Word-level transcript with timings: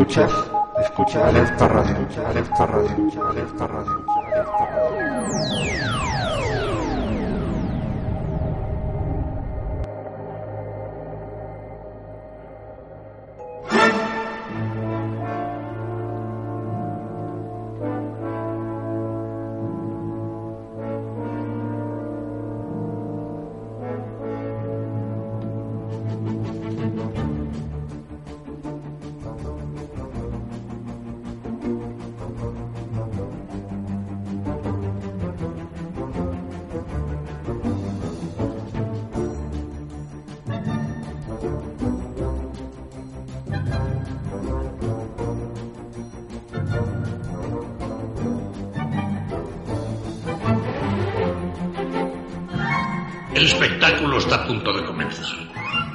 Escuchas, 0.00 0.32
escucha 0.80 1.28
alerta 1.28 1.68
radio, 1.68 2.26
alerta 2.26 2.64
radio, 2.64 3.28
alerta 3.28 3.66
radio, 3.66 4.04
alerta 4.32 4.66
radio. 4.66 5.79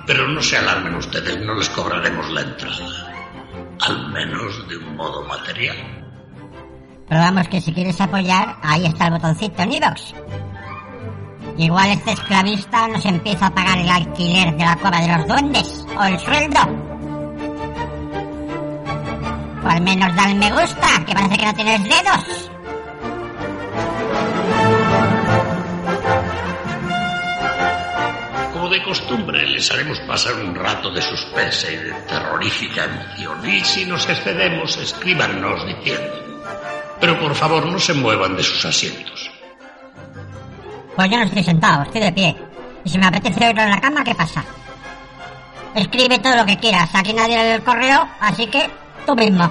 Pero 0.06 0.28
no 0.28 0.42
se 0.42 0.58
alarmen 0.58 0.96
ustedes, 0.96 1.40
no 1.42 1.56
les 1.56 1.70
cobraremos 1.70 2.30
la 2.32 2.42
entrada. 2.42 3.12
Al 3.82 4.12
menos 4.12 4.68
de 4.68 4.78
un 4.78 4.96
modo 4.96 5.24
material. 5.26 5.78
Pero 7.08 7.22
vamos, 7.22 7.48
que 7.48 7.62
si 7.62 7.74
quieres 7.74 8.00
apoyar, 8.02 8.58
ahí 8.62 8.86
está 8.86 9.08
el 9.08 9.14
botoncito 9.14 9.62
en 9.62 9.74
iVoox. 9.74 10.14
Igual 11.58 11.92
este 11.92 12.12
esclavista 12.12 12.88
nos 12.88 13.06
empieza 13.06 13.48
a 13.48 13.56
pagar 13.56 13.78
el 13.78 13.90
alquiler 13.90 14.56
de 14.58 14.66
la 14.66 14.76
cueva 14.76 15.00
de 15.00 15.18
los 15.18 15.28
duendes, 15.28 15.86
o 15.98 16.04
el 16.04 16.20
sueldo. 16.20 16.60
O 19.64 19.68
al 19.68 19.82
menos 19.82 20.16
da 20.16 20.30
el 20.30 20.36
me 20.36 20.52
gusta, 20.52 21.06
que 21.06 21.14
parece 21.14 21.38
que 21.38 21.46
no 21.46 21.54
tienes 21.54 21.84
dedos. 21.84 22.52
De 28.66 28.82
costumbre, 28.82 29.48
les 29.48 29.72
haremos 29.72 30.00
pasar 30.02 30.34
un 30.36 30.56
rato 30.56 30.92
de 30.92 31.00
suspense 31.00 31.72
y 31.72 31.78
de 31.78 31.94
terrorífica 32.08 32.86
emoción. 32.86 33.48
Y 33.48 33.64
si 33.64 33.86
nos 33.86 34.10
excedemos, 34.10 34.76
escríbanos 34.78 35.66
diciendo. 35.68 36.44
Pero 37.00 37.20
por 37.20 37.36
favor, 37.36 37.66
no 37.68 37.78
se 37.78 37.94
muevan 37.94 38.36
de 38.36 38.44
sus 38.44 38.66
asientos. 38.66 39.30
Pues 40.96 41.10
yo 41.10 41.18
no 41.18 41.24
estoy 41.24 41.44
sentado, 41.44 41.84
estoy 41.84 42.02
de 42.02 42.12
pie. 42.12 42.36
Y 42.84 42.90
si 42.90 42.98
me 42.98 43.06
apetece 43.06 43.46
oírlo 43.46 43.62
en 43.62 43.70
la 43.70 43.80
cama, 43.80 44.04
¿qué 44.04 44.16
pasa? 44.16 44.44
Escribe 45.76 46.18
todo 46.20 46.36
lo 46.36 46.46
que 46.46 46.58
quieras, 46.58 46.90
aquí 46.94 47.14
nadie 47.14 47.38
lee 47.38 47.52
el 47.52 47.64
correo, 47.64 48.10
así 48.20 48.48
que 48.48 48.70
tú 49.06 49.16
mismo. 49.16 49.48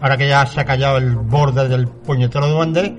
Ahora 0.00 0.16
que 0.16 0.28
ya 0.28 0.46
se 0.46 0.60
ha 0.60 0.64
callado 0.64 0.96
el 0.96 1.14
borde 1.14 1.68
del 1.68 1.86
puñetero 1.86 2.46
duende, 2.46 2.96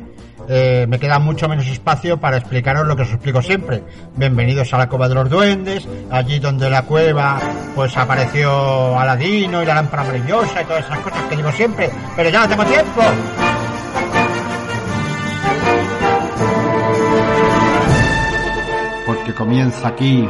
eh, 0.47 0.85
me 0.87 0.99
queda 0.99 1.17
mucho 1.17 1.47
menos 1.49 1.67
espacio 1.67 2.19
para 2.19 2.37
explicaros 2.37 2.85
lo 2.85 2.95
que 2.95 3.03
os 3.03 3.09
explico 3.09 3.41
siempre. 3.41 3.83
Bienvenidos 4.15 4.73
a 4.73 4.77
la 4.77 4.87
cueva 4.87 5.09
de 5.09 5.15
los 5.15 5.29
duendes, 5.29 5.87
allí 6.11 6.39
donde 6.39 6.69
la 6.69 6.83
cueva 6.83 7.39
pues 7.75 7.97
apareció 7.97 8.99
Aladino 8.99 9.63
y 9.63 9.65
la 9.65 9.75
lámpara 9.75 10.03
maravillosa 10.03 10.61
y 10.61 10.65
todas 10.65 10.85
esas 10.85 10.99
cosas 10.99 11.23
que 11.23 11.37
digo 11.37 11.51
siempre, 11.51 11.89
pero 12.15 12.29
ya 12.29 12.41
no 12.41 12.49
tengo 12.49 12.65
tiempo. 12.65 13.01
Porque 19.07 19.33
comienza 19.33 19.87
aquí 19.87 20.27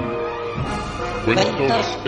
Cuentos 1.25 1.99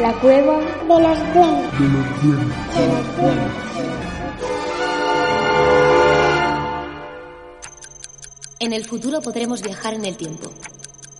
La 0.00 0.12
cueva 0.20 0.60
de 0.60 1.00
los 1.00 1.34
duendes. 1.34 1.72
De 1.80 2.86
los 2.86 3.16
duendes. 3.16 3.52
En 8.60 8.72
el 8.72 8.84
futuro 8.84 9.20
podremos 9.20 9.60
viajar 9.60 9.94
en 9.94 10.04
el 10.04 10.16
tiempo, 10.16 10.52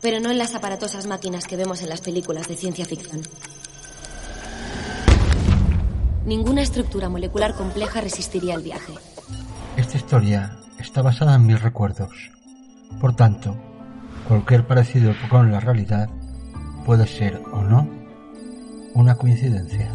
pero 0.00 0.21
no 0.21 0.31
en 0.31 0.38
las 0.38 0.55
aparatosas 0.55 1.06
máquinas 1.09 1.44
que 1.47 1.56
vemos 1.56 1.83
en 1.83 1.88
las 1.88 2.03
películas 2.03 2.47
de 2.47 2.55
ciencia 2.55 2.84
ficción. 2.84 3.22
Ninguna 6.25 6.62
estructura 6.62 7.09
molecular 7.09 7.55
compleja 7.55 8.00
resistiría 8.00 8.55
el 8.55 8.62
viaje. 8.62 8.93
Esta 9.77 9.97
historia 9.97 10.56
está 10.78 11.03
basada 11.03 11.34
en 11.34 11.47
mis 11.47 11.61
recuerdos. 11.61 12.31
Por 13.00 13.17
tanto, 13.17 13.56
cualquier 14.28 14.69
parecido 14.69 15.15
con 15.28 15.50
la 15.50 15.59
realidad 15.59 16.09
puede 16.87 17.09
ser 17.09 17.43
o 17.53 17.62
no 17.62 17.98
una 18.99 19.15
coincidencia. 19.15 19.89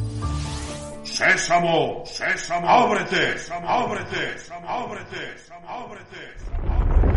Sésamo, 1.04 2.04
sésamo, 2.06 2.68
ábrete, 2.68 3.36
ábrete, 3.68 4.36
ábrete, 4.66 5.36
ábrete. 5.68 6.34
Es 7.10 7.13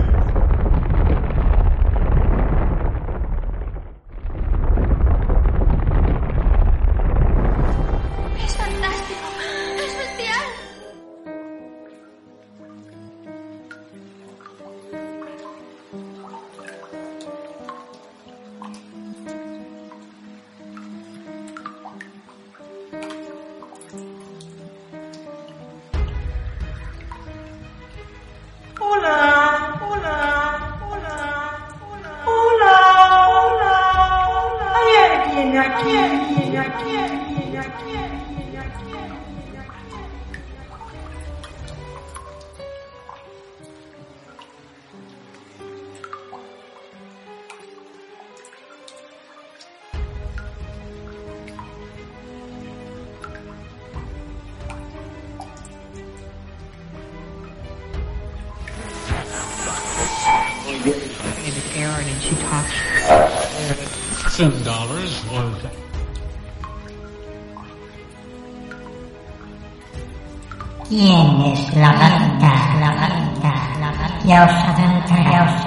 ¿Quién 70.88 71.40
es 71.42 71.74
la 71.74 71.92
gata, 71.92 72.52
la 72.78 72.94
gata, 72.94 73.50
la 73.80 73.90
gata? 73.90 74.20
Ya 74.24 74.44
os 74.44 74.52
adentraré, 74.52 75.30
ya 75.32 75.42
os 75.42 75.66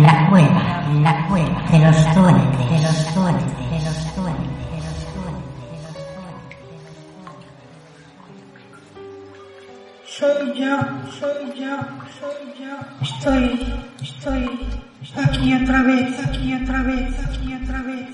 la 0.00 0.28
cueva, 0.30 0.62
la 1.02 1.26
cueva. 1.26 1.62
De 1.72 1.78
los 1.80 2.14
duendes, 2.14 2.70
de 2.70 2.78
los 2.82 3.14
duendes, 3.16 3.52
de 3.70 3.80
los 3.82 4.14
duendes, 4.14 4.52
de 4.70 4.78
los 4.78 4.98
Soy 10.06 10.54
yo, 10.54 10.76
soy 11.18 11.42
yo, 11.58 11.76
soy 12.20 12.42
yo. 12.60 12.74
Estoy, 13.00 13.44
estoy 14.00 14.44
aquí 15.24 15.54
otra 15.54 15.82
vez, 15.82 16.26
aquí 16.26 16.54
otra 16.54 16.82
vez, 16.82 17.12
aquí 17.26 17.54
otra 17.60 17.82
vez, 17.82 18.08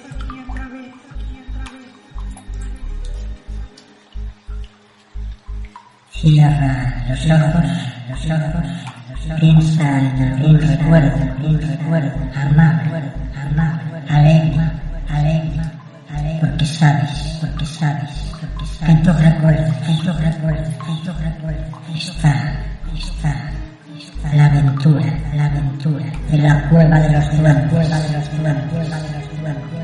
Cierra 6.21 7.05
los 7.09 7.31
ojos, 7.31 7.65
los 8.11 8.27
ojos, 8.27 9.39
piensa 9.39 10.01
en 10.01 10.23
algún 10.23 10.61
recuerdo, 10.61 11.23
algún 11.23 11.61
recuerdo, 11.61 12.13
amable, 12.35 13.03
amable, 13.37 14.03
alegre, 14.09 14.71
alegre, 15.09 15.63
alegre, 16.11 16.41
porque 16.41 16.67
sabes, 16.67 17.39
porque 17.41 17.65
sabes, 17.67 18.11
porque 18.41 18.67
sabes, 18.67 18.97
que 18.97 19.05
tus 19.05 19.21
recuerdos, 19.21 19.75
en 19.87 19.99
tus 19.99 20.17
recuerdos, 20.17 20.69
está, 21.95 22.53
está, 22.97 23.51
está 23.97 24.35
la 24.35 24.47
aventura, 24.47 25.19
la 25.37 25.47
aventura 25.47 26.05
de 26.33 26.39
la 26.39 26.69
cueva 26.69 26.99
de 26.99 27.13
los 27.13 27.39
duendes, 27.39 27.71
cueva 27.71 28.01
de 28.01 28.13
los 28.13 28.39
duendes, 28.39 28.65
cueva 28.73 28.97
de 28.97 29.13
los 29.13 29.41
duendes, 29.41 29.78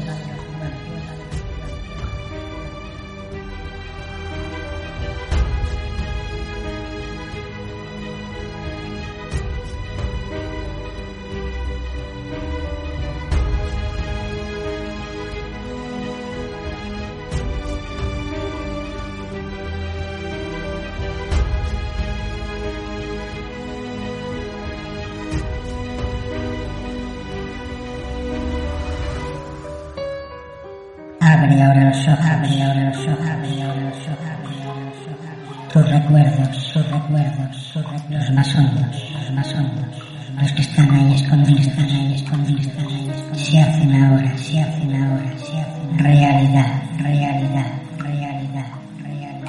Se 43.45 43.61
hacen 43.61 43.93
ahora, 44.03 44.39
se 44.39 44.59
hacen 44.59 45.03
ahora, 45.03 45.39
se 45.39 45.61
hacen 45.61 45.99
realidad, 45.99 46.83
realidad, 46.99 47.31
realidad, 47.39 47.73
realidad, 47.99 48.67
realidad. 49.03 49.45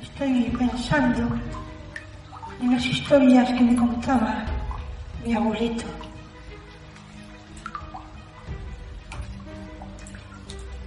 Estoy 0.00 0.56
pensando 0.56 1.36
en 2.60 2.70
las 2.70 2.86
historias 2.86 3.50
que 3.50 3.60
me 3.60 3.74
contaba 3.74 4.44
mi 5.24 5.34
abuelito. 5.34 5.84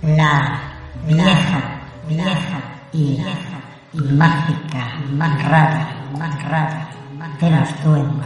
La 0.03 0.61
vieja, 1.05 1.81
vieja 2.07 2.61
y, 2.93 3.19
y 3.93 3.99
mágica, 4.13 4.64
más 5.15 5.41
rara, 5.45 5.87
más 6.19 6.43
rara 6.43 6.89
de 7.39 7.49
los 7.49 7.83
duendes, 7.83 8.24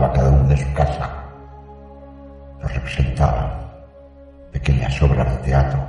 cada 0.00 0.30
uno 0.30 0.48
de 0.48 0.56
su 0.56 0.72
casa. 0.72 1.10
Nos 2.62 2.74
representaban 2.74 3.50
pequeñas 4.50 5.02
obras 5.02 5.30
de 5.30 5.42
teatro 5.44 5.80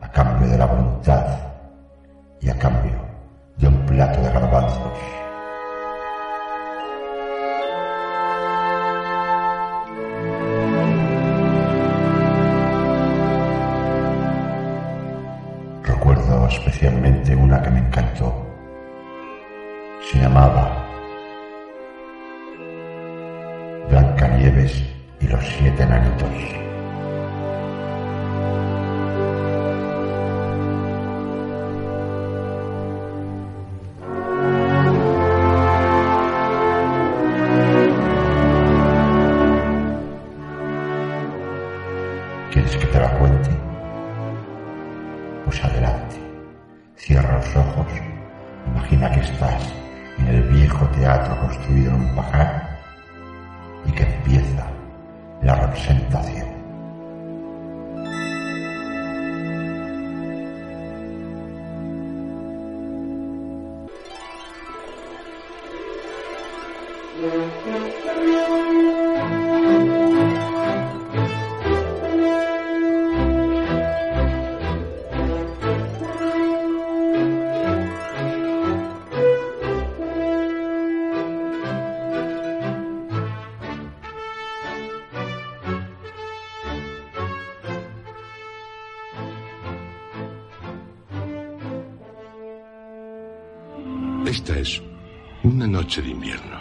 a 0.00 0.08
cambio 0.10 0.48
de 0.48 0.58
la 0.58 0.66
voluntad 0.66 1.26
y 2.40 2.48
a 2.48 2.58
cambio 2.58 2.94
de 3.58 3.68
un 3.68 3.86
plato 3.86 4.20
de 4.22 4.30
garbanzos. 4.30 4.92
Recuerdo 15.82 16.46
especialmente 16.48 17.36
una 17.36 17.60
que 17.62 17.70
me 17.70 17.80
encantó. 17.80 18.32
Se 20.10 20.20
llamaba 20.20 20.85
Blancanieves 24.16 24.82
y 25.20 25.28
los 25.28 25.44
siete 25.44 25.82
enanitos. 25.82 26.65
De 96.02 96.10
invierno. 96.10 96.58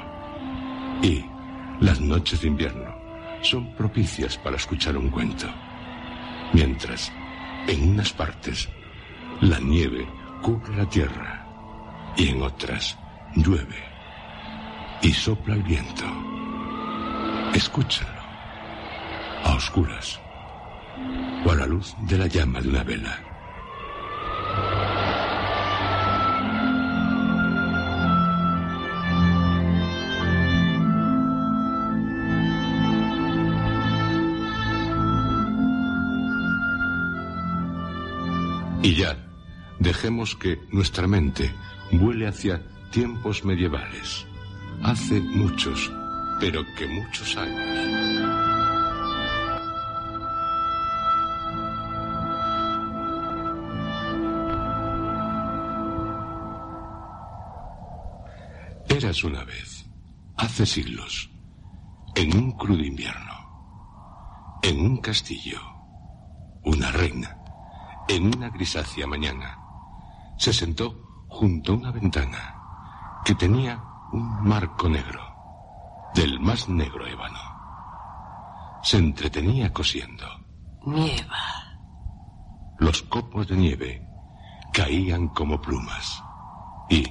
Y 1.01 1.25
las 1.79 1.99
noches 1.99 2.41
de 2.41 2.47
invierno 2.47 2.95
son 3.41 3.75
propicias 3.75 4.37
para 4.37 4.55
escuchar 4.55 4.97
un 4.97 5.09
cuento. 5.09 5.47
Mientras, 6.53 7.11
en 7.67 7.91
unas 7.91 8.13
partes, 8.13 8.69
la 9.41 9.59
nieve 9.59 10.07
cubre 10.41 10.75
la 10.75 10.89
tierra 10.89 11.45
y 12.15 12.29
en 12.29 12.41
otras 12.41 12.97
llueve 13.35 13.83
y 15.01 15.11
sopla 15.11 15.55
el 15.55 15.63
viento. 15.63 16.05
Escúchalo, 17.53 18.21
a 19.43 19.55
oscuras 19.55 20.19
o 21.45 21.51
a 21.51 21.55
la 21.55 21.65
luz 21.65 21.95
de 22.01 22.17
la 22.17 22.27
llama 22.27 22.61
de 22.61 22.69
una 22.69 22.83
vela. 22.83 23.34
Y 38.85 38.93
ya, 38.93 39.17
dejemos 39.79 40.35
que 40.35 40.59
nuestra 40.71 41.07
mente 41.07 41.51
vuele 41.91 42.27
hacia 42.27 42.61
tiempos 42.91 43.43
medievales. 43.43 44.27
Hace 44.83 45.19
muchos, 45.19 45.91
pero 46.39 46.63
que 46.77 46.85
muchos 46.85 47.35
años. 47.35 47.65
Eras 58.87 59.23
una 59.23 59.43
vez, 59.45 59.83
hace 60.37 60.67
siglos, 60.67 61.31
en 62.13 62.37
un 62.37 62.51
crudo 62.51 62.83
invierno, 62.83 64.59
en 64.61 64.79
un 64.79 64.97
castillo, 64.97 65.59
una 66.63 66.91
reina 66.91 67.44
en 68.07 68.35
una 68.35 68.49
grisácea 68.49 69.07
mañana, 69.07 69.57
se 70.37 70.53
sentó 70.53 71.25
junto 71.27 71.73
a 71.73 71.75
una 71.75 71.91
ventana 71.91 72.55
que 73.23 73.35
tenía 73.35 73.81
un 74.11 74.43
marco 74.43 74.87
negro, 74.87 75.21
del 76.13 76.39
más 76.39 76.69
negro 76.69 77.05
ébano. 77.07 77.39
Se 78.83 78.97
entretenía 78.97 79.73
cosiendo. 79.73 80.25
Nieva. 80.85 81.43
Los 82.77 83.01
copos 83.03 83.47
de 83.47 83.57
nieve 83.57 84.07
caían 84.71 85.29
como 85.29 85.59
plumas 85.59 86.21
y, 86.89 87.03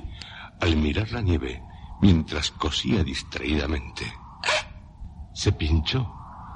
al 0.60 0.76
mirar 0.76 1.10
la 1.10 1.20
nieve 1.20 1.62
mientras 2.00 2.50
cosía 2.52 3.02
distraídamente, 3.02 4.04
se 5.32 5.52
pinchó 5.52 6.14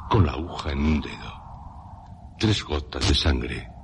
con 0.08 0.24
la 0.24 0.32
aguja 0.32 0.72
en 0.72 0.78
un 0.78 1.00
dedo. 1.00 2.36
Tres 2.38 2.62
gotas 2.62 3.08
de 3.08 3.14
sangre 3.14 3.77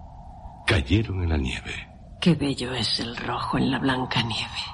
cayeron 0.67 1.23
en 1.23 1.29
la 1.29 1.37
nieve. 1.37 1.89
Qué 2.21 2.35
bello 2.35 2.73
es 2.73 3.01
el 3.01 3.17
rojo 3.17 3.59
en 3.59 3.71
la 3.71 3.79
blanca 3.79 4.23
nieve. 4.23 4.65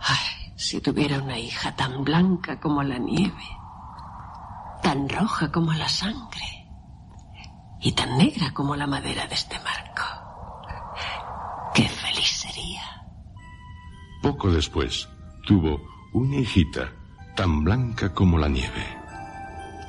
Ay, 0.00 0.52
si 0.56 0.80
tuviera 0.80 1.18
una 1.22 1.38
hija 1.38 1.74
tan 1.76 2.04
blanca 2.04 2.58
como 2.58 2.82
la 2.82 2.98
nieve, 2.98 3.44
tan 4.82 5.08
roja 5.08 5.52
como 5.52 5.72
la 5.72 5.88
sangre 5.88 6.66
y 7.80 7.92
tan 7.92 8.16
negra 8.16 8.52
como 8.52 8.76
la 8.76 8.86
madera 8.86 9.26
de 9.26 9.34
este 9.34 9.58
marco. 9.58 10.02
Qué 11.74 11.88
feliz 11.88 12.28
sería. 12.28 12.82
Poco 14.22 14.50
después 14.50 15.08
tuvo 15.46 15.80
una 16.12 16.36
hijita 16.36 16.92
tan 17.36 17.62
blanca 17.62 18.12
como 18.12 18.38
la 18.38 18.48
nieve, 18.48 18.86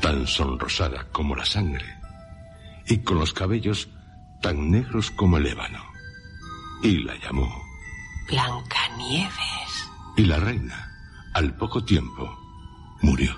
tan 0.01 0.27
sonrosada 0.27 1.09
como 1.11 1.35
la 1.35 1.45
sangre 1.45 1.85
y 2.87 2.99
con 2.99 3.19
los 3.19 3.33
cabellos 3.33 3.89
tan 4.41 4.71
negros 4.71 5.11
como 5.11 5.37
el 5.37 5.45
ébano. 5.45 5.83
Y 6.83 7.03
la 7.03 7.15
llamó. 7.19 7.63
Blancanieves. 8.27 9.89
Y 10.17 10.25
la 10.25 10.37
reina, 10.37 10.91
al 11.33 11.55
poco 11.55 11.83
tiempo, 11.83 12.37
murió. 13.01 13.35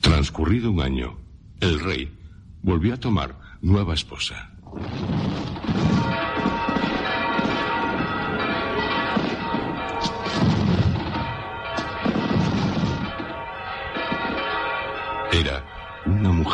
Transcurrido 0.00 0.70
un 0.70 0.80
año, 0.80 1.16
el 1.60 1.80
rey 1.80 2.12
volvió 2.62 2.94
a 2.94 2.98
tomar 2.98 3.38
nueva 3.62 3.94
esposa. 3.94 4.50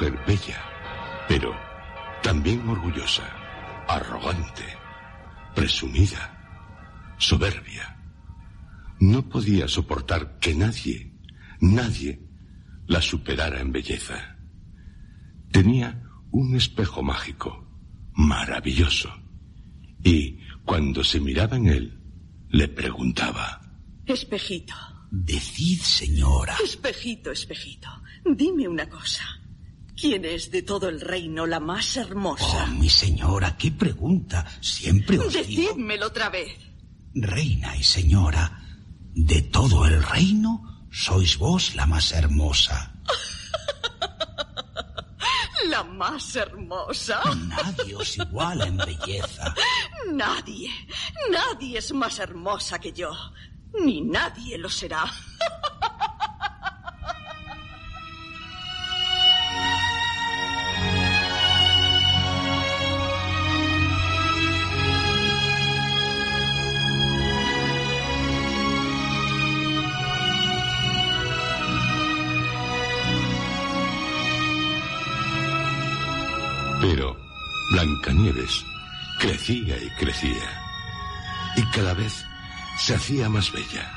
Mujer 0.01 0.19
bella, 0.27 0.63
pero 1.29 1.55
también 2.23 2.67
orgullosa, 2.67 3.29
arrogante, 3.87 4.65
presumida, 5.55 7.15
soberbia. 7.19 7.99
No 8.99 9.29
podía 9.29 9.69
soportar 9.69 10.39
que 10.39 10.55
nadie, 10.55 11.13
nadie, 11.61 12.19
la 12.87 13.03
superara 13.03 13.61
en 13.61 13.73
belleza. 13.73 14.37
Tenía 15.51 16.03
un 16.31 16.57
espejo 16.57 17.03
mágico, 17.03 17.69
maravilloso, 18.15 19.13
y 20.03 20.39
cuando 20.65 21.05
se 21.05 21.21
miraba 21.21 21.57
en 21.57 21.69
él, 21.69 22.01
le 22.49 22.69
preguntaba. 22.69 23.61
Espejito. 24.07 24.75
Decid, 25.11 25.81
señora. 25.81 26.57
Espejito, 26.65 27.33
espejito. 27.33 27.89
Dime 28.25 28.69
una 28.69 28.89
cosa. 28.89 29.40
¿Quién 30.01 30.25
es 30.25 30.51
de 30.51 30.63
todo 30.63 30.89
el 30.89 30.99
reino 30.99 31.47
la 31.47 31.61
más 31.61 31.99
hermosa? 31.99 32.65
Oh, 32.65 32.67
mi 32.69 32.89
señora, 32.89 33.59
qué 33.59 33.71
pregunta. 33.71 34.47
Siempre 34.63 35.19
os 35.19 35.31
digo... 35.31 35.45
Decídmelo 35.45 36.07
otra 36.07 36.31
vez. 36.31 36.57
Reina 37.13 37.77
y 37.77 37.85
señora, 37.85 38.63
de 39.13 39.43
todo 39.43 39.85
el 39.85 40.03
reino 40.03 40.87
sois 40.91 41.37
vos 41.37 41.75
la 41.75 41.85
más 41.85 42.13
hermosa. 42.13 42.95
¿La 45.69 45.85
más 45.85 46.35
hermosa? 46.35 47.21
Nadie 47.35 47.95
os 47.95 48.17
iguala 48.17 48.69
en 48.69 48.79
belleza. 48.79 49.55
Nadie, 50.13 50.71
nadie 51.31 51.77
es 51.77 51.93
más 51.93 52.19
hermosa 52.19 52.79
que 52.79 52.93
yo. 52.93 53.13
Ni 53.85 54.01
nadie 54.01 54.57
lo 54.57 54.71
será. 54.71 55.05
Blancanieves 78.11 78.65
crecía 79.21 79.77
y 79.81 79.89
crecía. 79.91 80.63
Y 81.57 81.63
cada 81.71 81.95
vez 81.95 82.25
se 82.79 82.95
hacía 82.95 83.29
más 83.29 83.53
bella. 83.53 83.89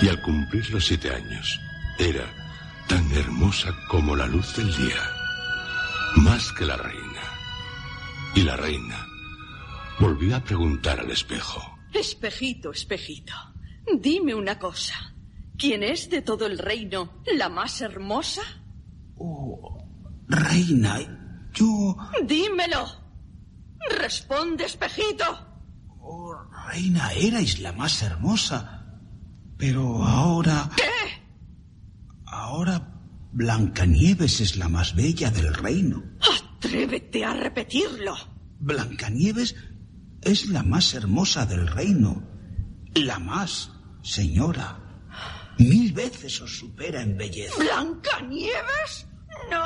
Y 0.00 0.08
al 0.08 0.22
cumplir 0.22 0.70
los 0.70 0.86
siete 0.86 1.10
años, 1.10 1.60
era 1.98 2.24
tan 2.88 3.10
hermosa 3.12 3.74
como 3.88 4.16
la 4.16 4.26
luz 4.26 4.56
del 4.56 4.74
día, 4.74 5.02
más 6.16 6.52
que 6.52 6.64
la 6.64 6.76
reina. 6.76 7.22
Y 8.34 8.42
la 8.42 8.56
reina 8.56 9.06
volvió 9.98 10.36
a 10.36 10.40
preguntar 10.40 11.00
al 11.00 11.10
espejo. 11.10 11.78
Espejito, 11.92 12.70
espejito, 12.70 13.34
dime 14.00 14.34
una 14.34 14.58
cosa. 14.58 15.14
¿Quién 15.58 15.82
es 15.82 16.08
de 16.08 16.22
todo 16.22 16.46
el 16.46 16.58
reino 16.58 17.22
la 17.34 17.48
más 17.50 17.80
hermosa? 17.82 18.42
Oh, 19.16 19.86
reina, 20.28 21.00
yo... 21.56 21.96
Dímelo. 22.22 22.86
Responde, 23.98 24.64
espejito. 24.64 25.24
Oh, 26.00 26.34
reina, 26.68 27.12
erais 27.12 27.58
la 27.58 27.72
más 27.72 28.02
hermosa. 28.02 28.84
Pero 29.56 30.04
ahora... 30.04 30.70
¿Qué? 30.76 30.96
Ahora 32.26 32.96
Blancanieves 33.32 34.40
es 34.40 34.56
la 34.56 34.70
más 34.70 34.94
bella 34.94 35.30
del 35.30 35.52
reino. 35.52 36.02
Atrévete 36.20 37.22
a 37.22 37.34
repetirlo. 37.34 38.16
Blancanieves 38.58 39.54
es 40.22 40.46
la 40.46 40.62
más 40.62 40.94
hermosa 40.94 41.44
del 41.44 41.66
reino. 41.66 42.22
La 42.94 43.18
más, 43.18 43.70
señora. 44.02 44.78
Mil 45.58 45.92
veces 45.92 46.40
os 46.40 46.58
supera 46.58 47.02
en 47.02 47.18
belleza. 47.18 47.56
¿Blancanieves? 47.58 49.06
¡No! 49.50 49.64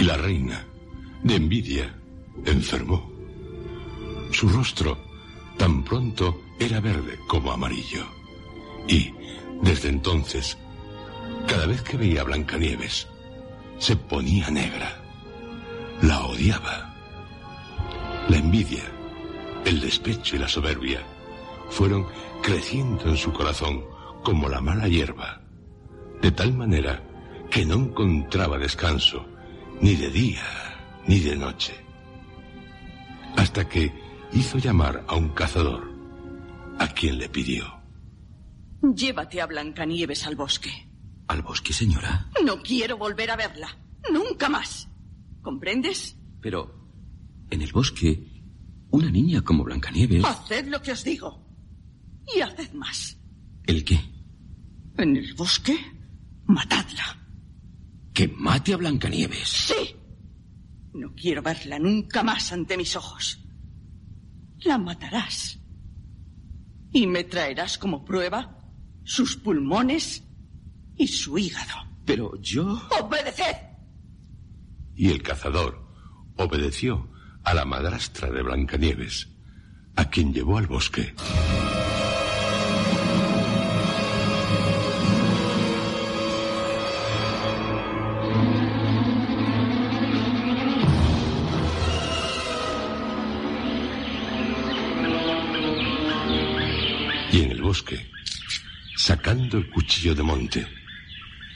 Y 0.00 0.04
la 0.04 0.16
reina, 0.16 0.64
de 1.22 1.34
envidia, 1.34 1.94
enfermó. 2.46 3.12
Su 4.32 4.48
rostro 4.48 4.96
tan 5.58 5.84
pronto 5.84 6.40
era 6.58 6.80
verde 6.80 7.18
como 7.28 7.52
amarillo. 7.52 8.06
Y, 8.88 9.12
desde 9.60 9.90
entonces, 9.90 10.56
cada 11.46 11.66
vez 11.66 11.82
que 11.82 11.98
veía 11.98 12.22
a 12.22 12.24
Blancanieves, 12.24 13.08
se 13.76 13.94
ponía 13.94 14.50
negra. 14.50 15.02
La 16.00 16.24
odiaba. 16.24 16.94
La 18.30 18.38
envidia, 18.38 18.84
el 19.66 19.82
despecho 19.82 20.36
y 20.36 20.38
la 20.38 20.48
soberbia 20.48 21.02
fueron 21.68 22.06
creciendo 22.42 23.04
en 23.04 23.18
su 23.18 23.34
corazón 23.34 23.84
como 24.24 24.48
la 24.48 24.62
mala 24.62 24.88
hierba, 24.88 25.42
de 26.22 26.30
tal 26.32 26.54
manera 26.54 27.04
que 27.50 27.66
no 27.66 27.74
encontraba 27.74 28.56
descanso 28.56 29.26
ni 29.80 29.96
de 29.96 30.10
día 30.10 30.44
ni 31.06 31.20
de 31.20 31.36
noche. 31.36 31.74
Hasta 33.36 33.68
que 33.68 33.92
hizo 34.32 34.58
llamar 34.58 35.04
a 35.08 35.16
un 35.16 35.30
cazador, 35.30 35.90
a 36.78 36.88
quien 36.88 37.18
le 37.18 37.28
pidió. 37.28 37.64
Llévate 38.94 39.40
a 39.40 39.46
Blancanieves 39.46 40.26
al 40.26 40.36
bosque. 40.36 40.70
¿Al 41.28 41.42
bosque, 41.42 41.72
señora? 41.72 42.28
No 42.44 42.60
quiero 42.62 42.96
volver 42.96 43.30
a 43.30 43.36
verla. 43.36 43.68
Nunca 44.10 44.48
más. 44.48 44.88
¿Comprendes? 45.42 46.16
Pero, 46.40 46.88
en 47.50 47.62
el 47.62 47.72
bosque, 47.72 48.26
una 48.90 49.10
niña 49.10 49.42
como 49.42 49.64
Blancanieves... 49.64 50.24
Haced 50.24 50.66
lo 50.68 50.82
que 50.82 50.92
os 50.92 51.04
digo. 51.04 51.46
Y 52.34 52.40
haced 52.40 52.72
más. 52.72 53.16
¿El 53.66 53.84
qué? 53.84 54.00
En 54.96 55.16
el 55.16 55.34
bosque, 55.34 55.78
matadla. 56.46 57.19
¿Que 58.20 58.28
mate 58.28 58.74
a 58.74 58.76
Blancanieves? 58.76 59.48
Sí. 59.48 59.96
No 60.92 61.14
quiero 61.14 61.40
verla 61.40 61.78
nunca 61.78 62.22
más 62.22 62.52
ante 62.52 62.76
mis 62.76 62.94
ojos. 62.94 63.42
La 64.58 64.76
matarás. 64.76 65.58
Y 66.92 67.06
me 67.06 67.24
traerás 67.24 67.78
como 67.78 68.04
prueba 68.04 68.58
sus 69.04 69.38
pulmones 69.38 70.22
y 70.96 71.08
su 71.08 71.38
hígado. 71.38 71.72
Pero 72.04 72.38
yo... 72.42 72.82
¡Obedeced! 73.00 73.56
Y 74.94 75.08
el 75.08 75.22
cazador 75.22 75.82
obedeció 76.36 77.10
a 77.42 77.54
la 77.54 77.64
madrastra 77.64 78.30
de 78.30 78.42
Blancanieves, 78.42 79.30
a 79.96 80.10
quien 80.10 80.34
llevó 80.34 80.58
al 80.58 80.66
bosque. 80.66 81.14
Bosque, 97.70 98.04
sacando 98.96 99.58
el 99.58 99.70
cuchillo 99.70 100.12
de 100.12 100.24
monte, 100.24 100.66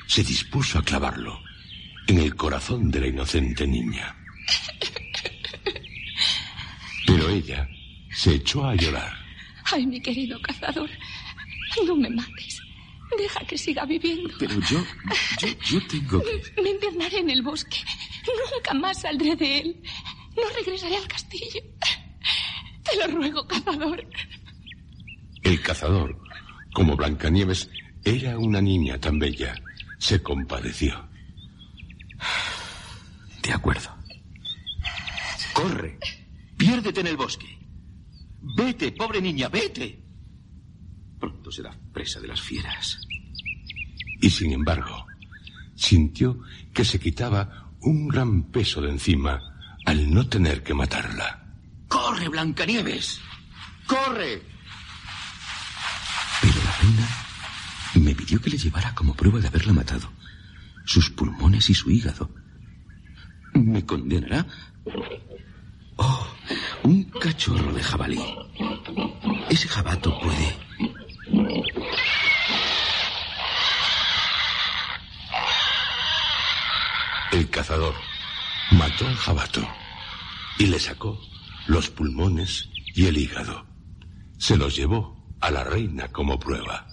se 0.07 0.23
dispuso 0.23 0.79
a 0.79 0.85
clavarlo 0.85 1.43
en 2.07 2.19
el 2.19 2.37
corazón 2.37 2.89
de 2.89 3.01
la 3.01 3.09
inocente 3.09 3.67
niña. 3.67 4.15
Pero 7.05 7.29
ella 7.29 7.69
se 8.13 8.37
echó 8.37 8.65
a 8.65 8.77
llorar. 8.77 9.13
Ay, 9.73 9.87
mi 9.87 10.01
querido 10.01 10.41
cazador, 10.41 10.89
no 11.85 11.97
me 11.97 12.11
mates. 12.11 12.63
Deja 13.19 13.41
que 13.49 13.59
siga 13.59 13.85
viviendo. 13.85 14.33
Pero 14.39 14.55
yo, 14.71 14.87
yo, 15.41 15.49
yo 15.71 15.87
tengo 15.89 16.23
que... 16.23 16.63
Me 16.63 16.71
internaré 16.71 17.19
en 17.19 17.31
el 17.31 17.43
bosque. 17.43 17.79
Nunca 18.55 18.73
más 18.75 19.01
saldré 19.01 19.35
de 19.35 19.59
él. 19.59 19.83
No 20.37 20.43
regresaré 20.59 20.97
al 20.97 21.09
castillo. 21.09 21.61
Te 22.85 22.97
lo 22.99 23.07
ruego, 23.17 23.47
cazador. 23.49 24.07
El 25.45 25.61
cazador, 25.61 26.19
como 26.73 26.97
Blancanieves 26.97 27.71
era 28.03 28.39
una 28.39 28.61
niña 28.61 28.99
tan 28.99 29.19
bella, 29.19 29.55
se 29.99 30.23
compadeció. 30.23 31.07
De 33.43 33.53
acuerdo. 33.53 33.91
Corre. 35.53 35.99
Piérdete 36.57 37.01
en 37.01 37.07
el 37.09 37.17
bosque. 37.17 37.59
Vete, 38.57 38.93
pobre 38.93 39.21
niña, 39.21 39.49
vete. 39.49 40.03
Pronto 41.21 41.51
será 41.51 41.79
presa 41.93 42.21
de 42.21 42.29
las 42.29 42.41
fieras. 42.41 42.99
Y 44.21 44.31
sin 44.31 44.53
embargo, 44.53 45.07
sintió 45.75 46.41
que 46.73 46.85
se 46.85 46.99
quitaba 46.99 47.71
un 47.81 48.09
gran 48.09 48.51
peso 48.51 48.81
de 48.81 48.91
encima 48.91 49.41
al 49.85 50.11
no 50.11 50.27
tener 50.27 50.63
que 50.63 50.73
matarla. 50.73 51.55
¡Corre, 51.89 52.29
Blancanieves! 52.29 53.21
¡Corre! 53.87 54.54
Me 58.01 58.15
pidió 58.15 58.41
que 58.41 58.51
le 58.51 58.59
llevara 58.59 58.95
como 58.95 59.15
prueba 59.15 59.41
de 59.41 59.49
haberla 59.49 59.73
matado 59.73 60.11
sus 60.85 61.11
pulmones 61.11 61.71
y 61.71 61.75
su 61.75 61.91
hígado. 61.91 62.31
¿Me 63.55 63.85
condenará? 63.85 64.47
Oh, 65.97 66.27
un 66.83 67.05
cachorro 67.05 67.73
de 67.73 67.83
jabalí. 67.83 68.23
Ese 69.49 69.69
jabato 69.69 70.19
puede... 70.21 70.57
El 77.33 77.51
cazador 77.51 77.95
mató 78.71 79.09
al 79.09 79.17
jabato 79.17 79.67
y 80.59 80.67
le 80.67 80.79
sacó 80.79 81.21
los 81.67 81.91
pulmones 81.91 82.69
y 82.95 83.07
el 83.07 83.17
hígado. 83.17 83.67
Se 84.39 84.57
los 84.57 84.77
llevó 84.77 85.17
a 85.41 85.51
la 85.51 85.65
reina 85.65 86.09
como 86.09 86.39
prueba. 86.39 86.87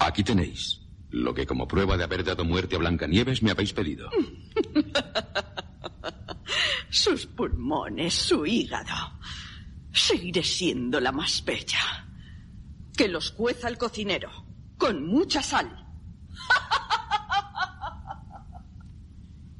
Aquí 0.00 0.24
tenéis 0.24 0.80
lo 1.10 1.34
que 1.34 1.46
como 1.46 1.68
prueba 1.68 1.96
de 1.96 2.04
haber 2.04 2.24
dado 2.24 2.44
muerte 2.44 2.76
a 2.76 2.78
Blancanieves 2.78 3.42
me 3.42 3.50
habéis 3.50 3.74
pedido. 3.74 4.08
Sus 6.88 7.26
pulmones, 7.26 8.14
su 8.14 8.46
hígado. 8.46 9.12
Seguiré 9.92 10.42
siendo 10.42 11.00
la 11.00 11.12
más 11.12 11.44
bella. 11.44 12.06
Que 12.96 13.08
los 13.08 13.30
cueza 13.30 13.68
el 13.68 13.76
cocinero, 13.76 14.30
con 14.78 15.06
mucha 15.06 15.42
sal. 15.42 15.86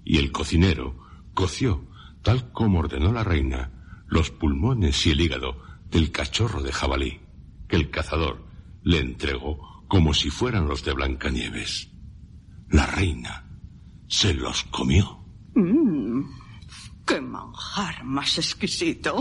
Y 0.04 0.18
el 0.18 0.32
cocinero 0.32 0.96
coció, 1.34 1.84
tal 2.22 2.50
como 2.50 2.78
ordenó 2.80 3.12
la 3.12 3.24
reina, 3.24 3.70
los 4.06 4.30
pulmones 4.30 5.06
y 5.06 5.10
el 5.10 5.20
hígado 5.20 5.62
del 5.90 6.10
cachorro 6.10 6.62
de 6.62 6.72
jabalí, 6.72 7.20
que 7.68 7.76
el 7.76 7.90
cazador 7.90 8.42
le 8.82 8.98
entregó 8.98 9.69
como 9.90 10.14
si 10.14 10.30
fueran 10.30 10.68
los 10.68 10.84
de 10.84 10.92
Blancanieves. 10.92 11.88
La 12.68 12.86
reina 12.86 13.44
se 14.06 14.32
los 14.32 14.62
comió. 14.70 15.18
Mmm, 15.56 16.22
qué 17.04 17.20
manjar 17.20 18.04
más 18.04 18.38
exquisito. 18.38 19.18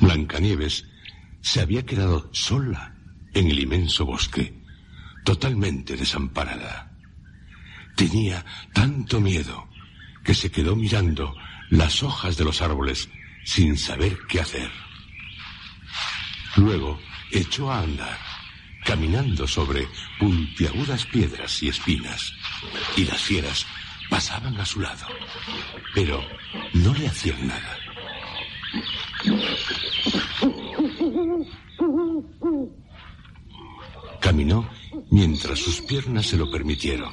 Blancanieves 0.00 0.86
se 1.40 1.60
había 1.60 1.84
quedado 1.84 2.30
sola 2.32 2.94
en 3.32 3.48
el 3.48 3.58
inmenso 3.58 4.06
bosque, 4.06 4.62
totalmente 5.24 5.96
desamparada. 5.96 6.93
Tenía 7.96 8.44
tanto 8.72 9.20
miedo 9.20 9.68
que 10.24 10.34
se 10.34 10.50
quedó 10.50 10.74
mirando 10.74 11.34
las 11.70 12.02
hojas 12.02 12.36
de 12.36 12.44
los 12.44 12.62
árboles 12.62 13.08
sin 13.44 13.76
saber 13.76 14.18
qué 14.28 14.40
hacer. 14.40 14.70
Luego 16.56 16.98
echó 17.30 17.70
a 17.70 17.80
andar, 17.80 18.18
caminando 18.84 19.46
sobre 19.46 19.88
puntiagudas 20.18 21.04
piedras 21.06 21.62
y 21.62 21.68
espinas, 21.68 22.32
y 22.96 23.04
las 23.04 23.20
fieras 23.20 23.66
pasaban 24.08 24.58
a 24.60 24.64
su 24.64 24.80
lado, 24.80 25.06
pero 25.94 26.24
no 26.74 26.94
le 26.94 27.08
hacían 27.08 27.46
nada. 27.46 27.78
Caminó 34.20 34.68
mientras 35.10 35.58
sus 35.58 35.80
piernas 35.82 36.26
se 36.26 36.36
lo 36.36 36.50
permitieron, 36.50 37.12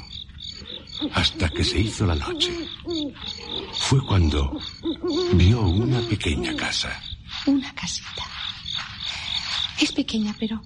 hasta 1.14 1.50
que 1.50 1.64
se 1.64 1.80
hizo 1.80 2.06
la 2.06 2.16
noche. 2.16 2.52
Fue 3.74 4.06
cuando 4.06 4.60
vio 5.34 5.62
una 5.62 6.00
pequeña 6.02 6.56
casa. 6.56 7.02
Una 7.46 7.74
casita. 7.74 8.24
Es 9.80 9.92
pequeña, 9.92 10.36
pero 10.40 10.62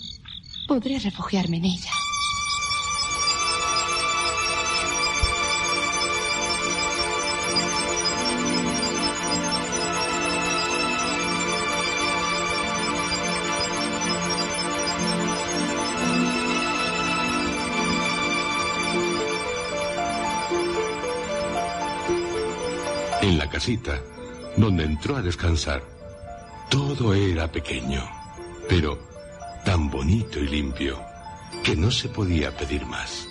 podré 0.67 0.99
refugiarme 0.99 1.57
en 1.57 1.65
ella. 1.65 1.91
En 23.25 23.39
la 23.39 23.49
casita, 23.49 23.99
donde 24.55 24.83
entró 24.83 25.17
a 25.17 25.21
descansar, 25.23 25.81
todo 26.69 27.15
era 27.15 27.51
pequeño, 27.51 28.07
pero 28.69 28.99
tan 29.65 29.89
bonito 29.89 30.37
y 30.37 30.47
limpio 30.47 31.01
que 31.63 31.75
no 31.75 31.89
se 31.89 32.07
podía 32.07 32.55
pedir 32.55 32.85
más. 32.85 33.27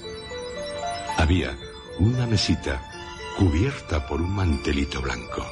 Había 1.17 1.57
una 2.01 2.27
mesita 2.27 2.83
cubierta 3.39 4.05
por 4.05 4.21
un 4.21 4.35
mantelito 4.35 5.01
blanco. 5.01 5.47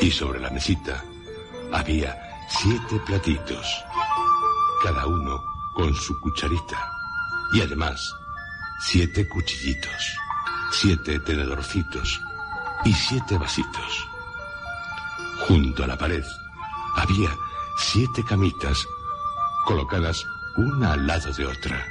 Y 0.00 0.10
sobre 0.10 0.40
la 0.40 0.50
mesita 0.50 1.04
había 1.70 2.20
siete 2.48 2.98
platitos, 3.06 3.64
cada 4.82 5.06
uno 5.06 5.40
con 5.76 5.94
su 5.94 6.18
cucharita. 6.18 6.84
Y 7.54 7.60
además, 7.60 8.12
siete 8.80 9.28
cuchillitos, 9.28 10.18
siete 10.72 11.20
tenedorcitos 11.20 12.20
y 12.84 12.92
siete 12.92 13.38
vasitos. 13.38 14.08
Junto 15.46 15.84
a 15.84 15.86
la 15.86 15.96
pared 15.96 16.24
había 16.96 17.30
siete 17.76 18.24
camitas 18.24 18.86
colocadas 19.64 20.26
una 20.56 20.92
al 20.92 21.06
lado 21.06 21.32
de 21.32 21.46
otra, 21.46 21.86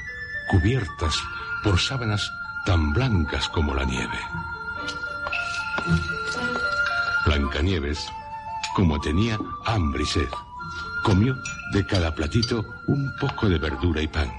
cubiertas 0.50 1.16
por 1.64 1.80
sábanas 1.80 2.32
tan 2.66 2.94
blancas 2.94 3.48
como 3.50 3.74
la 3.74 3.86
nieve. 3.86 4.20
Blancanieves, 7.26 8.08
como 8.76 9.00
tenía 9.00 9.40
hambre 9.66 10.04
y 10.04 10.06
sed, 10.06 10.30
comió 11.04 11.36
de 11.74 11.86
cada 11.86 12.14
platito 12.14 12.66
un 12.88 13.12
poco 13.20 13.48
de 13.50 13.58
verdura 13.58 14.02
y 14.02 14.08
pan, 14.08 14.32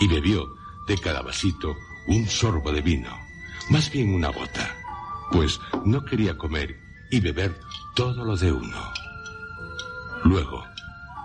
y 0.00 0.08
bebió 0.08 0.54
de 0.86 0.98
cada 0.98 1.22
vasito 1.22 1.74
un 2.06 2.26
sorbo 2.26 2.72
de 2.72 2.80
vino, 2.80 3.10
más 3.70 3.90
bien 3.90 4.14
una 4.14 4.28
gota, 4.28 4.74
pues 5.32 5.58
no 5.84 6.04
quería 6.04 6.36
comer 6.36 6.78
y 7.10 7.20
beber 7.20 7.58
todo 7.94 8.24
lo 8.24 8.36
de 8.36 8.52
uno. 8.52 8.92
Luego, 10.24 10.64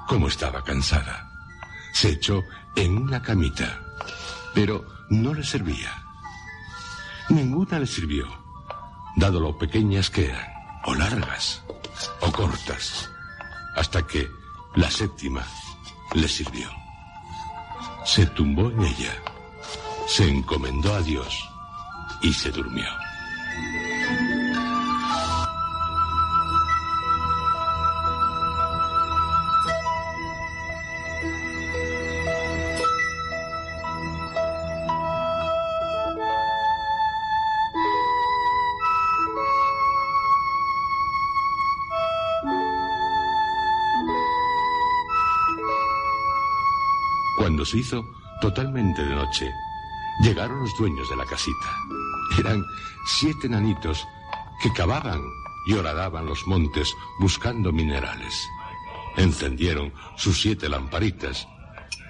como 0.08 0.28
estaba 0.28 0.64
cansada, 0.64 1.30
se 1.94 2.12
echó 2.12 2.42
en 2.76 2.98
una 2.98 3.22
camita, 3.22 3.80
pero 4.56 4.86
no 5.10 5.34
le 5.34 5.44
servía. 5.44 5.92
Ninguna 7.30 7.80
le 7.80 7.86
sirvió, 7.86 8.26
dado 9.18 9.40
lo 9.40 9.58
pequeñas 9.58 10.10
que 10.10 10.30
eran, 10.30 10.48
o 10.86 10.96
largas, 10.96 11.62
o 12.22 12.32
cortas, 12.32 13.10
hasta 13.76 14.08
que 14.08 14.30
la 14.76 14.90
séptima 14.90 15.46
le 16.14 16.28
sirvió. 16.28 16.70
Se 18.06 18.26
tumbó 18.28 18.72
en 18.72 18.84
ella, 18.84 19.14
se 20.08 20.30
encomendó 20.30 20.94
a 20.96 21.02
Dios 21.02 21.50
y 22.22 22.32
se 22.32 22.52
durmió. 22.52 23.07
Se 47.68 47.80
hizo 47.80 48.06
totalmente 48.40 49.04
de 49.04 49.14
noche, 49.14 49.52
llegaron 50.22 50.62
los 50.62 50.78
dueños 50.78 51.10
de 51.10 51.18
la 51.18 51.26
casita. 51.26 51.68
Eran 52.40 52.64
siete 53.06 53.50
nanitos 53.50 54.08
que 54.62 54.72
cavaban 54.72 55.22
y 55.68 55.74
horadaban 55.74 56.26
los 56.26 56.48
montes 56.48 56.96
buscando 57.20 57.74
minerales. 57.74 58.48
Encendieron 59.18 59.92
sus 60.16 60.40
siete 60.40 60.70
lamparitas 60.70 61.48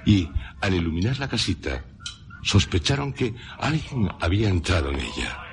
y, 0.05 0.29
al 0.61 0.75
iluminar 0.75 1.17
la 1.17 1.27
casita, 1.27 1.83
sospecharon 2.43 3.13
que 3.13 3.33
alguien 3.59 4.09
había 4.19 4.49
entrado 4.49 4.91
en 4.91 4.99
ella. 4.99 5.43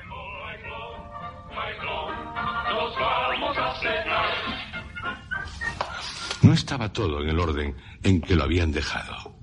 No 6.43 6.53
estaba 6.53 6.93
todo 6.93 7.23
en 7.23 7.31
el 7.31 7.41
orden 7.41 7.75
en 8.03 8.21
que 8.21 8.37
lo 8.37 8.45
habían 8.45 8.71
dejado. 8.71 9.34